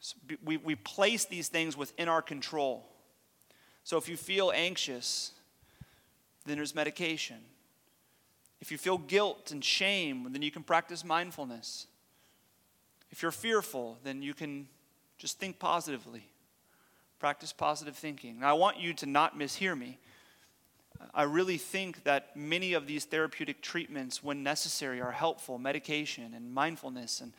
So 0.00 0.16
we, 0.44 0.56
we 0.56 0.74
place 0.74 1.24
these 1.24 1.48
things 1.48 1.76
within 1.76 2.08
our 2.08 2.22
control. 2.22 2.86
So 3.84 3.96
if 3.96 4.08
you 4.08 4.16
feel 4.16 4.52
anxious, 4.54 5.32
then 6.44 6.56
there's 6.56 6.74
medication. 6.74 7.38
If 8.60 8.70
you 8.70 8.78
feel 8.78 8.98
guilt 8.98 9.50
and 9.52 9.64
shame, 9.64 10.28
then 10.30 10.42
you 10.42 10.50
can 10.50 10.62
practice 10.62 11.04
mindfulness. 11.04 11.86
If 13.10 13.22
you're 13.22 13.32
fearful, 13.32 13.98
then 14.04 14.22
you 14.22 14.34
can 14.34 14.68
just 15.18 15.38
think 15.38 15.58
positively. 15.58 16.28
Practice 17.18 17.52
positive 17.52 17.96
thinking. 17.96 18.40
Now, 18.40 18.50
I 18.50 18.52
want 18.52 18.78
you 18.78 18.92
to 18.94 19.06
not 19.06 19.38
mishear 19.38 19.78
me. 19.78 19.98
I 21.14 21.22
really 21.22 21.58
think 21.58 22.04
that 22.04 22.36
many 22.36 22.74
of 22.74 22.86
these 22.86 23.04
therapeutic 23.04 23.62
treatments, 23.62 24.22
when 24.22 24.42
necessary, 24.42 25.00
are 25.00 25.12
helpful 25.12 25.58
medication 25.58 26.34
and 26.34 26.52
mindfulness 26.52 27.20
and 27.20 27.32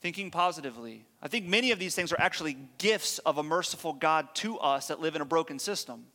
thinking 0.00 0.30
positively. 0.30 1.04
I 1.22 1.28
think 1.28 1.46
many 1.46 1.72
of 1.72 1.78
these 1.78 1.94
things 1.94 2.12
are 2.12 2.20
actually 2.20 2.56
gifts 2.78 3.18
of 3.20 3.38
a 3.38 3.42
merciful 3.42 3.92
God 3.92 4.32
to 4.36 4.58
us 4.58 4.88
that 4.88 5.00
live 5.00 5.16
in 5.16 5.22
a 5.22 5.26
broken 5.26 5.58
system. 5.58 6.06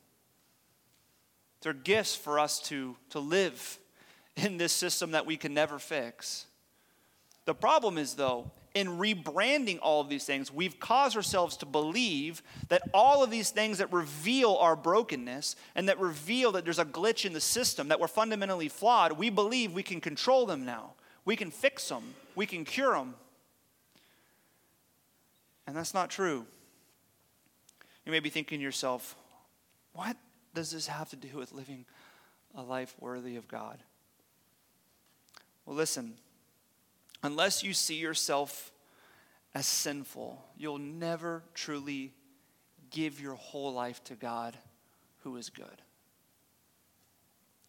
They're 1.62 1.74
gifts 1.74 2.16
for 2.16 2.40
us 2.40 2.60
to, 2.64 2.96
to 3.10 3.20
live 3.20 3.80
in 4.36 4.58
this 4.58 4.74
system 4.74 5.12
that 5.12 5.26
we 5.26 5.38
can 5.38 5.54
never 5.54 5.80
fix. 5.80 6.46
The 7.46 7.54
problem 7.54 7.98
is, 7.98 8.16
though, 8.16 8.52
in 8.74 8.88
rebranding 8.88 9.78
all 9.82 10.02
of 10.02 10.10
these 10.10 10.26
things, 10.26 10.52
we've 10.52 10.80
caused 10.80 11.16
ourselves 11.16 11.58
to 11.58 11.66
believe 11.66 12.42
that 12.70 12.82
all 12.94 13.24
of 13.24 13.30
these 13.30 13.52
things 13.52 13.78
that 13.78 13.92
reveal 13.94 14.56
our 14.56 14.76
brokenness 14.76 15.56
and 15.76 15.88
that 15.88 16.00
reveal 16.00 16.52
that 16.54 16.64
there's 16.64 16.80
a 16.80 16.86
glitch 16.86 17.26
in 17.26 17.34
the 17.34 17.42
system, 17.42 17.90
that 17.90 18.00
we're 18.00 18.08
fundamentally 18.08 18.68
flawed, 18.68 19.12
we 19.12 19.30
believe 19.30 19.74
we 19.74 19.84
can 19.84 20.02
control 20.02 20.46
them 20.46 20.66
now. 20.66 20.94
We 21.26 21.36
can 21.36 21.52
fix 21.52 21.88
them, 21.88 22.16
we 22.36 22.46
can 22.46 22.66
cure 22.66 22.94
them. 22.94 23.16
And 25.68 25.76
that's 25.76 25.94
not 25.94 26.10
true. 26.10 26.46
You 28.06 28.12
may 28.12 28.20
be 28.20 28.30
thinking 28.30 28.60
to 28.60 28.64
yourself, 28.64 29.16
what 29.94 30.18
does 30.54 30.72
this 30.72 30.88
have 30.88 31.10
to 31.12 31.16
do 31.16 31.38
with 31.38 31.54
living 31.54 31.86
a 32.56 32.62
life 32.62 32.96
worthy 33.00 33.36
of 33.38 33.48
God? 33.48 33.80
Well, 35.66 35.76
listen, 35.76 36.16
unless 37.24 37.64
you 37.64 37.74
see 37.74 37.96
yourself 37.96 38.72
as 39.56 39.66
sinful, 39.66 40.44
you'll 40.58 40.78
never 40.78 41.44
truly 41.54 42.14
give 42.92 43.20
your 43.20 43.36
whole 43.36 43.74
life 43.74 44.04
to 44.06 44.16
God 44.16 44.58
who 45.20 45.38
is 45.38 45.50
good. 45.50 45.82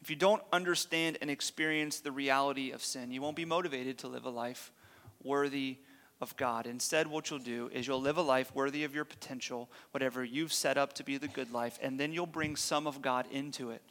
If 0.03 0.11
you 0.11 0.17
don't 0.17 0.43
understand 0.53 1.17
and 1.23 1.31
experience 1.31 2.01
the 2.01 2.13
reality 2.13 2.73
of 2.73 2.85
sin, 2.85 3.11
you 3.11 3.23
won't 3.23 3.37
be 3.37 3.47
motivated 3.47 3.99
to 3.99 4.09
live 4.09 4.27
a 4.27 4.31
life 4.31 4.71
worthy 5.23 5.79
of 6.21 6.37
God. 6.37 6.67
Instead, 6.67 7.07
what 7.07 7.31
you'll 7.31 7.39
do 7.39 7.71
is 7.73 7.87
you'll 7.87 8.01
live 8.01 8.19
a 8.19 8.23
life 8.23 8.55
worthy 8.55 8.85
of 8.85 8.95
your 8.95 9.05
potential, 9.07 9.71
whatever 9.93 10.23
you've 10.23 10.53
set 10.53 10.77
up 10.77 10.93
to 10.95 11.05
be 11.05 11.17
the 11.17 11.29
good 11.29 11.53
life, 11.53 11.79
and 11.81 11.99
then 11.99 12.13
you'll 12.13 12.27
bring 12.27 12.55
some 12.55 12.87
of 12.87 13.01
God 13.01 13.27
into 13.31 13.71
it 13.71 13.83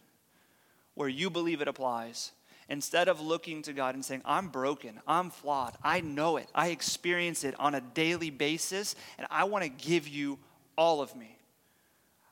where 0.94 1.10
you 1.10 1.30
believe 1.30 1.62
it 1.62 1.68
applies 1.68 2.32
Instead 2.70 3.08
of 3.08 3.20
looking 3.20 3.62
to 3.64 3.74
God 3.74 3.96
and 3.96 4.04
saying, 4.04 4.22
I'm 4.26 4.48
broken, 4.48 5.00
I'm 5.08 5.30
flawed, 5.30 5.76
I 5.84 6.02
know 6.02 6.38
it, 6.38 6.48
I 6.56 6.70
experience 6.70 7.44
it 7.44 7.60
on 7.60 7.76
a 7.76 7.82
daily 7.82 8.30
basis, 8.30 8.96
and 9.18 9.28
I 9.30 9.44
want 9.46 9.64
to 9.64 9.70
give 9.70 10.08
you 10.08 10.40
all 10.78 11.02
of 11.02 11.16
me. 11.16 11.38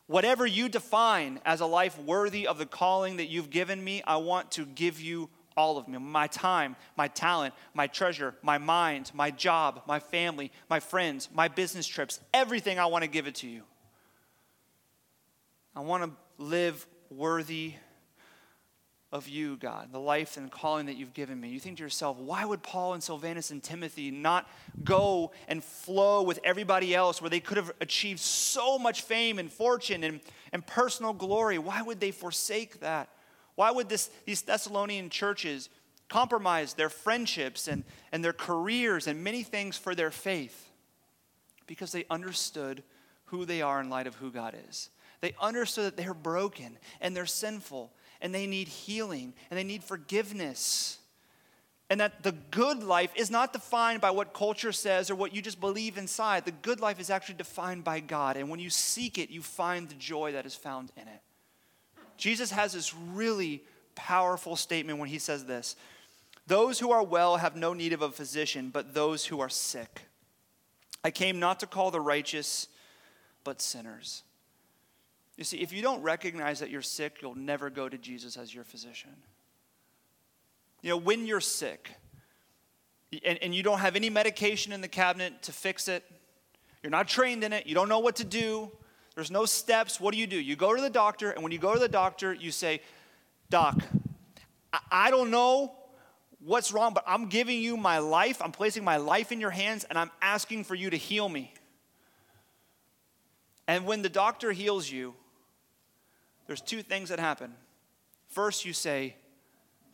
Whatever 0.07 0.45
you 0.45 0.67
define 0.67 1.39
as 1.45 1.61
a 1.61 1.65
life 1.65 1.97
worthy 1.99 2.47
of 2.47 2.57
the 2.57 2.65
calling 2.65 3.17
that 3.17 3.27
you've 3.27 3.49
given 3.49 3.81
me, 3.81 4.01
I 4.05 4.17
want 4.17 4.51
to 4.51 4.65
give 4.65 4.99
you 4.99 5.29
all 5.55 5.77
of 5.77 5.87
me 5.87 5.97
my 5.97 6.27
time, 6.27 6.75
my 6.97 7.07
talent, 7.07 7.53
my 7.73 7.87
treasure, 7.87 8.35
my 8.41 8.57
mind, 8.57 9.11
my 9.13 9.31
job, 9.31 9.81
my 9.87 9.99
family, 9.99 10.51
my 10.69 10.79
friends, 10.79 11.29
my 11.33 11.47
business 11.47 11.87
trips, 11.87 12.19
everything 12.33 12.79
I 12.79 12.85
want 12.87 13.03
to 13.03 13.09
give 13.09 13.27
it 13.27 13.35
to 13.35 13.47
you. 13.47 13.63
I 15.75 15.81
want 15.81 16.03
to 16.03 16.43
live 16.43 16.85
worthy 17.09 17.75
of 19.11 19.27
you, 19.27 19.57
God, 19.57 19.89
the 19.91 19.99
life 19.99 20.37
and 20.37 20.49
calling 20.49 20.85
that 20.85 20.95
you've 20.95 21.13
given 21.13 21.39
me. 21.39 21.49
You 21.49 21.59
think 21.59 21.77
to 21.77 21.83
yourself, 21.83 22.17
why 22.17 22.45
would 22.45 22.63
Paul 22.63 22.93
and 22.93 23.03
Silvanus 23.03 23.51
and 23.51 23.61
Timothy 23.61 24.09
not 24.09 24.49
go 24.83 25.31
and 25.49 25.61
flow 25.61 26.21
with 26.23 26.39
everybody 26.45 26.95
else 26.95 27.21
where 27.21 27.29
they 27.29 27.41
could 27.41 27.57
have 27.57 27.71
achieved 27.81 28.21
so 28.21 28.79
much 28.79 29.01
fame 29.01 29.37
and 29.37 29.51
fortune 29.51 30.05
and, 30.05 30.21
and 30.53 30.65
personal 30.65 31.11
glory? 31.11 31.57
Why 31.57 31.81
would 31.81 31.99
they 31.99 32.11
forsake 32.11 32.79
that? 32.79 33.09
Why 33.55 33.71
would 33.71 33.89
this, 33.89 34.09
these 34.25 34.43
Thessalonian 34.43 35.09
churches 35.09 35.69
compromise 36.07 36.73
their 36.73 36.89
friendships 36.89 37.67
and, 37.67 37.83
and 38.13 38.23
their 38.23 38.33
careers 38.33 39.07
and 39.07 39.23
many 39.23 39.43
things 39.43 39.77
for 39.77 39.93
their 39.93 40.11
faith? 40.11 40.69
Because 41.67 41.91
they 41.91 42.05
understood 42.09 42.81
who 43.25 43.43
they 43.43 43.61
are 43.61 43.81
in 43.81 43.89
light 43.89 44.07
of 44.07 44.15
who 44.15 44.31
God 44.31 44.55
is. 44.69 44.89
They 45.19 45.35
understood 45.39 45.85
that 45.85 45.97
they're 45.97 46.13
broken 46.13 46.77
and 47.01 47.15
they're 47.15 47.25
sinful 47.25 47.91
and 48.21 48.33
they 48.33 48.47
need 48.47 48.67
healing 48.67 49.33
and 49.49 49.57
they 49.57 49.63
need 49.63 49.83
forgiveness. 49.83 50.97
And 51.89 51.99
that 51.99 52.23
the 52.23 52.31
good 52.31 52.83
life 52.83 53.11
is 53.15 53.29
not 53.29 53.51
defined 53.51 53.99
by 53.99 54.11
what 54.11 54.33
culture 54.33 54.71
says 54.71 55.11
or 55.11 55.15
what 55.15 55.35
you 55.35 55.41
just 55.41 55.59
believe 55.59 55.97
inside. 55.97 56.45
The 56.45 56.51
good 56.51 56.79
life 56.79 57.01
is 57.01 57.09
actually 57.09 57.35
defined 57.35 57.83
by 57.83 57.99
God. 57.99 58.37
And 58.37 58.49
when 58.49 58.61
you 58.61 58.69
seek 58.69 59.17
it, 59.17 59.29
you 59.29 59.41
find 59.41 59.89
the 59.89 59.95
joy 59.95 60.31
that 60.31 60.45
is 60.45 60.55
found 60.55 60.91
in 60.95 61.03
it. 61.03 61.21
Jesus 62.15 62.51
has 62.51 62.73
this 62.73 62.93
really 62.93 63.63
powerful 63.95 64.55
statement 64.55 64.99
when 64.99 65.09
he 65.09 65.19
says 65.19 65.45
this 65.45 65.75
Those 66.47 66.79
who 66.79 66.91
are 66.91 67.03
well 67.03 67.37
have 67.37 67.55
no 67.55 67.73
need 67.73 67.91
of 67.91 68.01
a 68.01 68.11
physician, 68.11 68.69
but 68.69 68.93
those 68.93 69.25
who 69.25 69.41
are 69.41 69.49
sick. 69.49 70.03
I 71.03 71.11
came 71.11 71.39
not 71.39 71.59
to 71.61 71.67
call 71.67 71.91
the 71.91 71.99
righteous, 71.99 72.67
but 73.43 73.61
sinners. 73.61 74.23
You 75.41 75.45
see, 75.45 75.57
if 75.57 75.73
you 75.73 75.81
don't 75.81 76.03
recognize 76.03 76.59
that 76.59 76.69
you're 76.69 76.83
sick, 76.83 77.17
you'll 77.19 77.33
never 77.33 77.71
go 77.71 77.89
to 77.89 77.97
Jesus 77.97 78.37
as 78.37 78.53
your 78.53 78.63
physician. 78.63 79.09
You 80.83 80.91
know, 80.91 80.97
when 80.97 81.25
you're 81.25 81.41
sick 81.41 81.89
and, 83.25 83.39
and 83.41 83.55
you 83.55 83.63
don't 83.63 83.79
have 83.79 83.95
any 83.95 84.11
medication 84.11 84.71
in 84.71 84.81
the 84.81 84.87
cabinet 84.87 85.41
to 85.41 85.51
fix 85.51 85.87
it, 85.87 86.03
you're 86.83 86.91
not 86.91 87.07
trained 87.07 87.43
in 87.43 87.53
it, 87.53 87.65
you 87.65 87.73
don't 87.73 87.89
know 87.89 87.97
what 87.97 88.17
to 88.17 88.23
do, 88.23 88.69
there's 89.15 89.31
no 89.31 89.45
steps, 89.45 89.99
what 89.99 90.13
do 90.13 90.19
you 90.19 90.27
do? 90.27 90.39
You 90.39 90.55
go 90.55 90.75
to 90.75 90.81
the 90.81 90.91
doctor, 90.91 91.31
and 91.31 91.41
when 91.41 91.51
you 91.51 91.57
go 91.57 91.73
to 91.73 91.79
the 91.79 91.89
doctor, 91.89 92.31
you 92.35 92.51
say, 92.51 92.79
Doc, 93.49 93.81
I, 94.71 94.79
I 94.91 95.09
don't 95.09 95.31
know 95.31 95.73
what's 96.39 96.71
wrong, 96.71 96.93
but 96.93 97.03
I'm 97.07 97.29
giving 97.29 97.59
you 97.59 97.77
my 97.77 97.97
life. 97.97 98.43
I'm 98.43 98.51
placing 98.51 98.83
my 98.83 98.97
life 98.97 99.31
in 99.31 99.41
your 99.41 99.49
hands, 99.49 99.85
and 99.85 99.97
I'm 99.97 100.11
asking 100.21 100.65
for 100.65 100.75
you 100.75 100.91
to 100.91 100.97
heal 100.97 101.27
me. 101.27 101.51
And 103.67 103.87
when 103.87 104.03
the 104.03 104.09
doctor 104.09 104.51
heals 104.51 104.87
you, 104.87 105.15
there's 106.51 106.59
two 106.59 106.83
things 106.83 107.07
that 107.07 107.17
happen. 107.17 107.53
First, 108.27 108.65
you 108.65 108.73
say, 108.73 109.15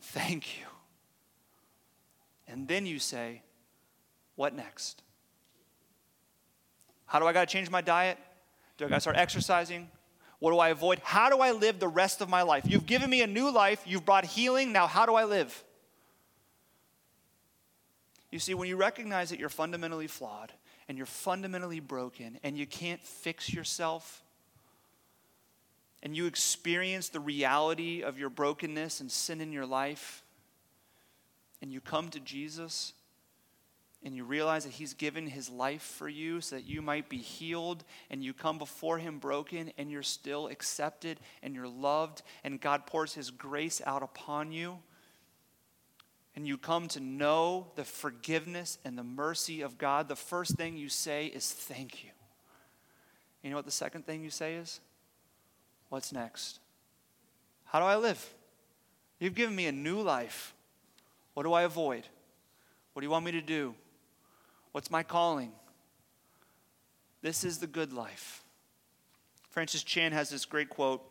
Thank 0.00 0.58
you. 0.58 0.64
And 2.48 2.66
then 2.66 2.84
you 2.84 2.98
say, 2.98 3.42
What 4.34 4.56
next? 4.56 5.04
How 7.06 7.20
do 7.20 7.26
I 7.26 7.32
got 7.32 7.48
to 7.48 7.52
change 7.52 7.70
my 7.70 7.80
diet? 7.80 8.18
Do 8.76 8.86
I 8.86 8.88
got 8.88 8.96
to 8.96 9.00
start 9.00 9.16
exercising? 9.16 9.88
What 10.40 10.50
do 10.50 10.58
I 10.58 10.70
avoid? 10.70 10.98
How 11.04 11.30
do 11.30 11.38
I 11.38 11.52
live 11.52 11.78
the 11.78 11.86
rest 11.86 12.20
of 12.20 12.28
my 12.28 12.42
life? 12.42 12.64
You've 12.66 12.86
given 12.86 13.08
me 13.08 13.22
a 13.22 13.28
new 13.28 13.52
life. 13.52 13.84
You've 13.86 14.04
brought 14.04 14.24
healing. 14.24 14.72
Now, 14.72 14.88
how 14.88 15.06
do 15.06 15.14
I 15.14 15.22
live? 15.22 15.64
You 18.32 18.40
see, 18.40 18.54
when 18.54 18.68
you 18.68 18.76
recognize 18.76 19.30
that 19.30 19.38
you're 19.38 19.48
fundamentally 19.48 20.08
flawed 20.08 20.52
and 20.88 20.98
you're 20.98 21.06
fundamentally 21.06 21.78
broken 21.78 22.40
and 22.42 22.58
you 22.58 22.66
can't 22.66 23.00
fix 23.04 23.52
yourself, 23.54 24.24
and 26.02 26.16
you 26.16 26.26
experience 26.26 27.08
the 27.08 27.20
reality 27.20 28.02
of 28.02 28.18
your 28.18 28.30
brokenness 28.30 29.00
and 29.00 29.10
sin 29.10 29.40
in 29.40 29.52
your 29.52 29.66
life, 29.66 30.22
and 31.60 31.72
you 31.72 31.80
come 31.80 32.08
to 32.10 32.20
Jesus 32.20 32.92
and 34.04 34.14
you 34.14 34.24
realize 34.24 34.64
that 34.64 34.74
He's 34.74 34.94
given 34.94 35.26
His 35.26 35.50
life 35.50 35.82
for 35.82 36.08
you 36.08 36.40
so 36.40 36.56
that 36.56 36.66
you 36.66 36.80
might 36.80 37.08
be 37.08 37.18
healed, 37.18 37.84
and 38.10 38.22
you 38.22 38.32
come 38.32 38.58
before 38.58 38.98
Him 38.98 39.18
broken, 39.18 39.72
and 39.76 39.90
you're 39.90 40.02
still 40.04 40.46
accepted 40.46 41.18
and 41.42 41.54
you're 41.54 41.68
loved, 41.68 42.22
and 42.44 42.60
God 42.60 42.86
pours 42.86 43.14
His 43.14 43.30
grace 43.30 43.82
out 43.84 44.02
upon 44.02 44.52
you, 44.52 44.78
and 46.36 46.46
you 46.46 46.56
come 46.56 46.86
to 46.88 47.00
know 47.00 47.66
the 47.74 47.84
forgiveness 47.84 48.78
and 48.84 48.96
the 48.96 49.02
mercy 49.02 49.62
of 49.62 49.78
God, 49.78 50.06
the 50.06 50.14
first 50.14 50.54
thing 50.54 50.76
you 50.76 50.88
say 50.88 51.26
is 51.26 51.50
thank 51.50 52.04
you. 52.04 52.10
You 53.42 53.50
know 53.50 53.56
what 53.56 53.64
the 53.64 53.72
second 53.72 54.06
thing 54.06 54.22
you 54.22 54.30
say 54.30 54.54
is? 54.54 54.78
What's 55.88 56.12
next? 56.12 56.60
How 57.66 57.80
do 57.80 57.86
I 57.86 57.96
live? 57.96 58.34
You've 59.18 59.34
given 59.34 59.54
me 59.54 59.66
a 59.66 59.72
new 59.72 60.00
life. 60.00 60.54
What 61.34 61.42
do 61.42 61.52
I 61.52 61.62
avoid? 61.62 62.04
What 62.92 63.00
do 63.00 63.06
you 63.06 63.10
want 63.10 63.24
me 63.24 63.32
to 63.32 63.40
do? 63.40 63.74
What's 64.72 64.90
my 64.90 65.02
calling? 65.02 65.52
This 67.22 67.44
is 67.44 67.58
the 67.58 67.66
good 67.66 67.92
life. 67.92 68.42
Francis 69.50 69.82
Chan 69.82 70.12
has 70.12 70.30
this 70.30 70.44
great 70.44 70.68
quote. 70.68 71.02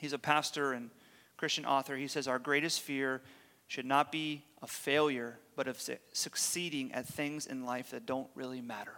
He's 0.00 0.12
a 0.12 0.18
pastor 0.18 0.72
and 0.72 0.90
Christian 1.36 1.64
author. 1.64 1.96
He 1.96 2.08
says, 2.08 2.26
Our 2.26 2.38
greatest 2.38 2.80
fear 2.80 3.20
should 3.66 3.86
not 3.86 4.10
be 4.10 4.42
a 4.62 4.66
failure, 4.66 5.38
but 5.54 5.68
of 5.68 5.80
succeeding 6.12 6.92
at 6.92 7.06
things 7.06 7.46
in 7.46 7.64
life 7.64 7.90
that 7.90 8.06
don't 8.06 8.28
really 8.34 8.60
matter. 8.60 8.94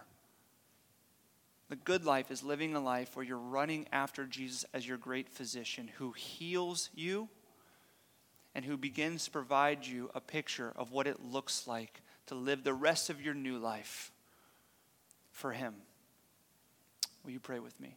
The 1.71 1.77
good 1.77 2.03
life 2.03 2.31
is 2.31 2.43
living 2.43 2.75
a 2.75 2.81
life 2.81 3.15
where 3.15 3.23
you're 3.23 3.37
running 3.37 3.87
after 3.93 4.25
Jesus 4.25 4.65
as 4.73 4.85
your 4.85 4.97
great 4.97 5.29
physician 5.29 5.89
who 5.99 6.11
heals 6.11 6.89
you 6.93 7.29
and 8.53 8.65
who 8.65 8.75
begins 8.75 9.23
to 9.23 9.31
provide 9.31 9.87
you 9.87 10.11
a 10.13 10.19
picture 10.19 10.73
of 10.75 10.91
what 10.91 11.07
it 11.07 11.23
looks 11.23 11.67
like 11.67 12.01
to 12.25 12.35
live 12.35 12.65
the 12.65 12.73
rest 12.73 13.09
of 13.09 13.21
your 13.21 13.33
new 13.33 13.57
life 13.57 14.11
for 15.31 15.53
Him. 15.53 15.75
Will 17.23 17.31
you 17.31 17.39
pray 17.39 17.59
with 17.59 17.79
me? 17.79 17.95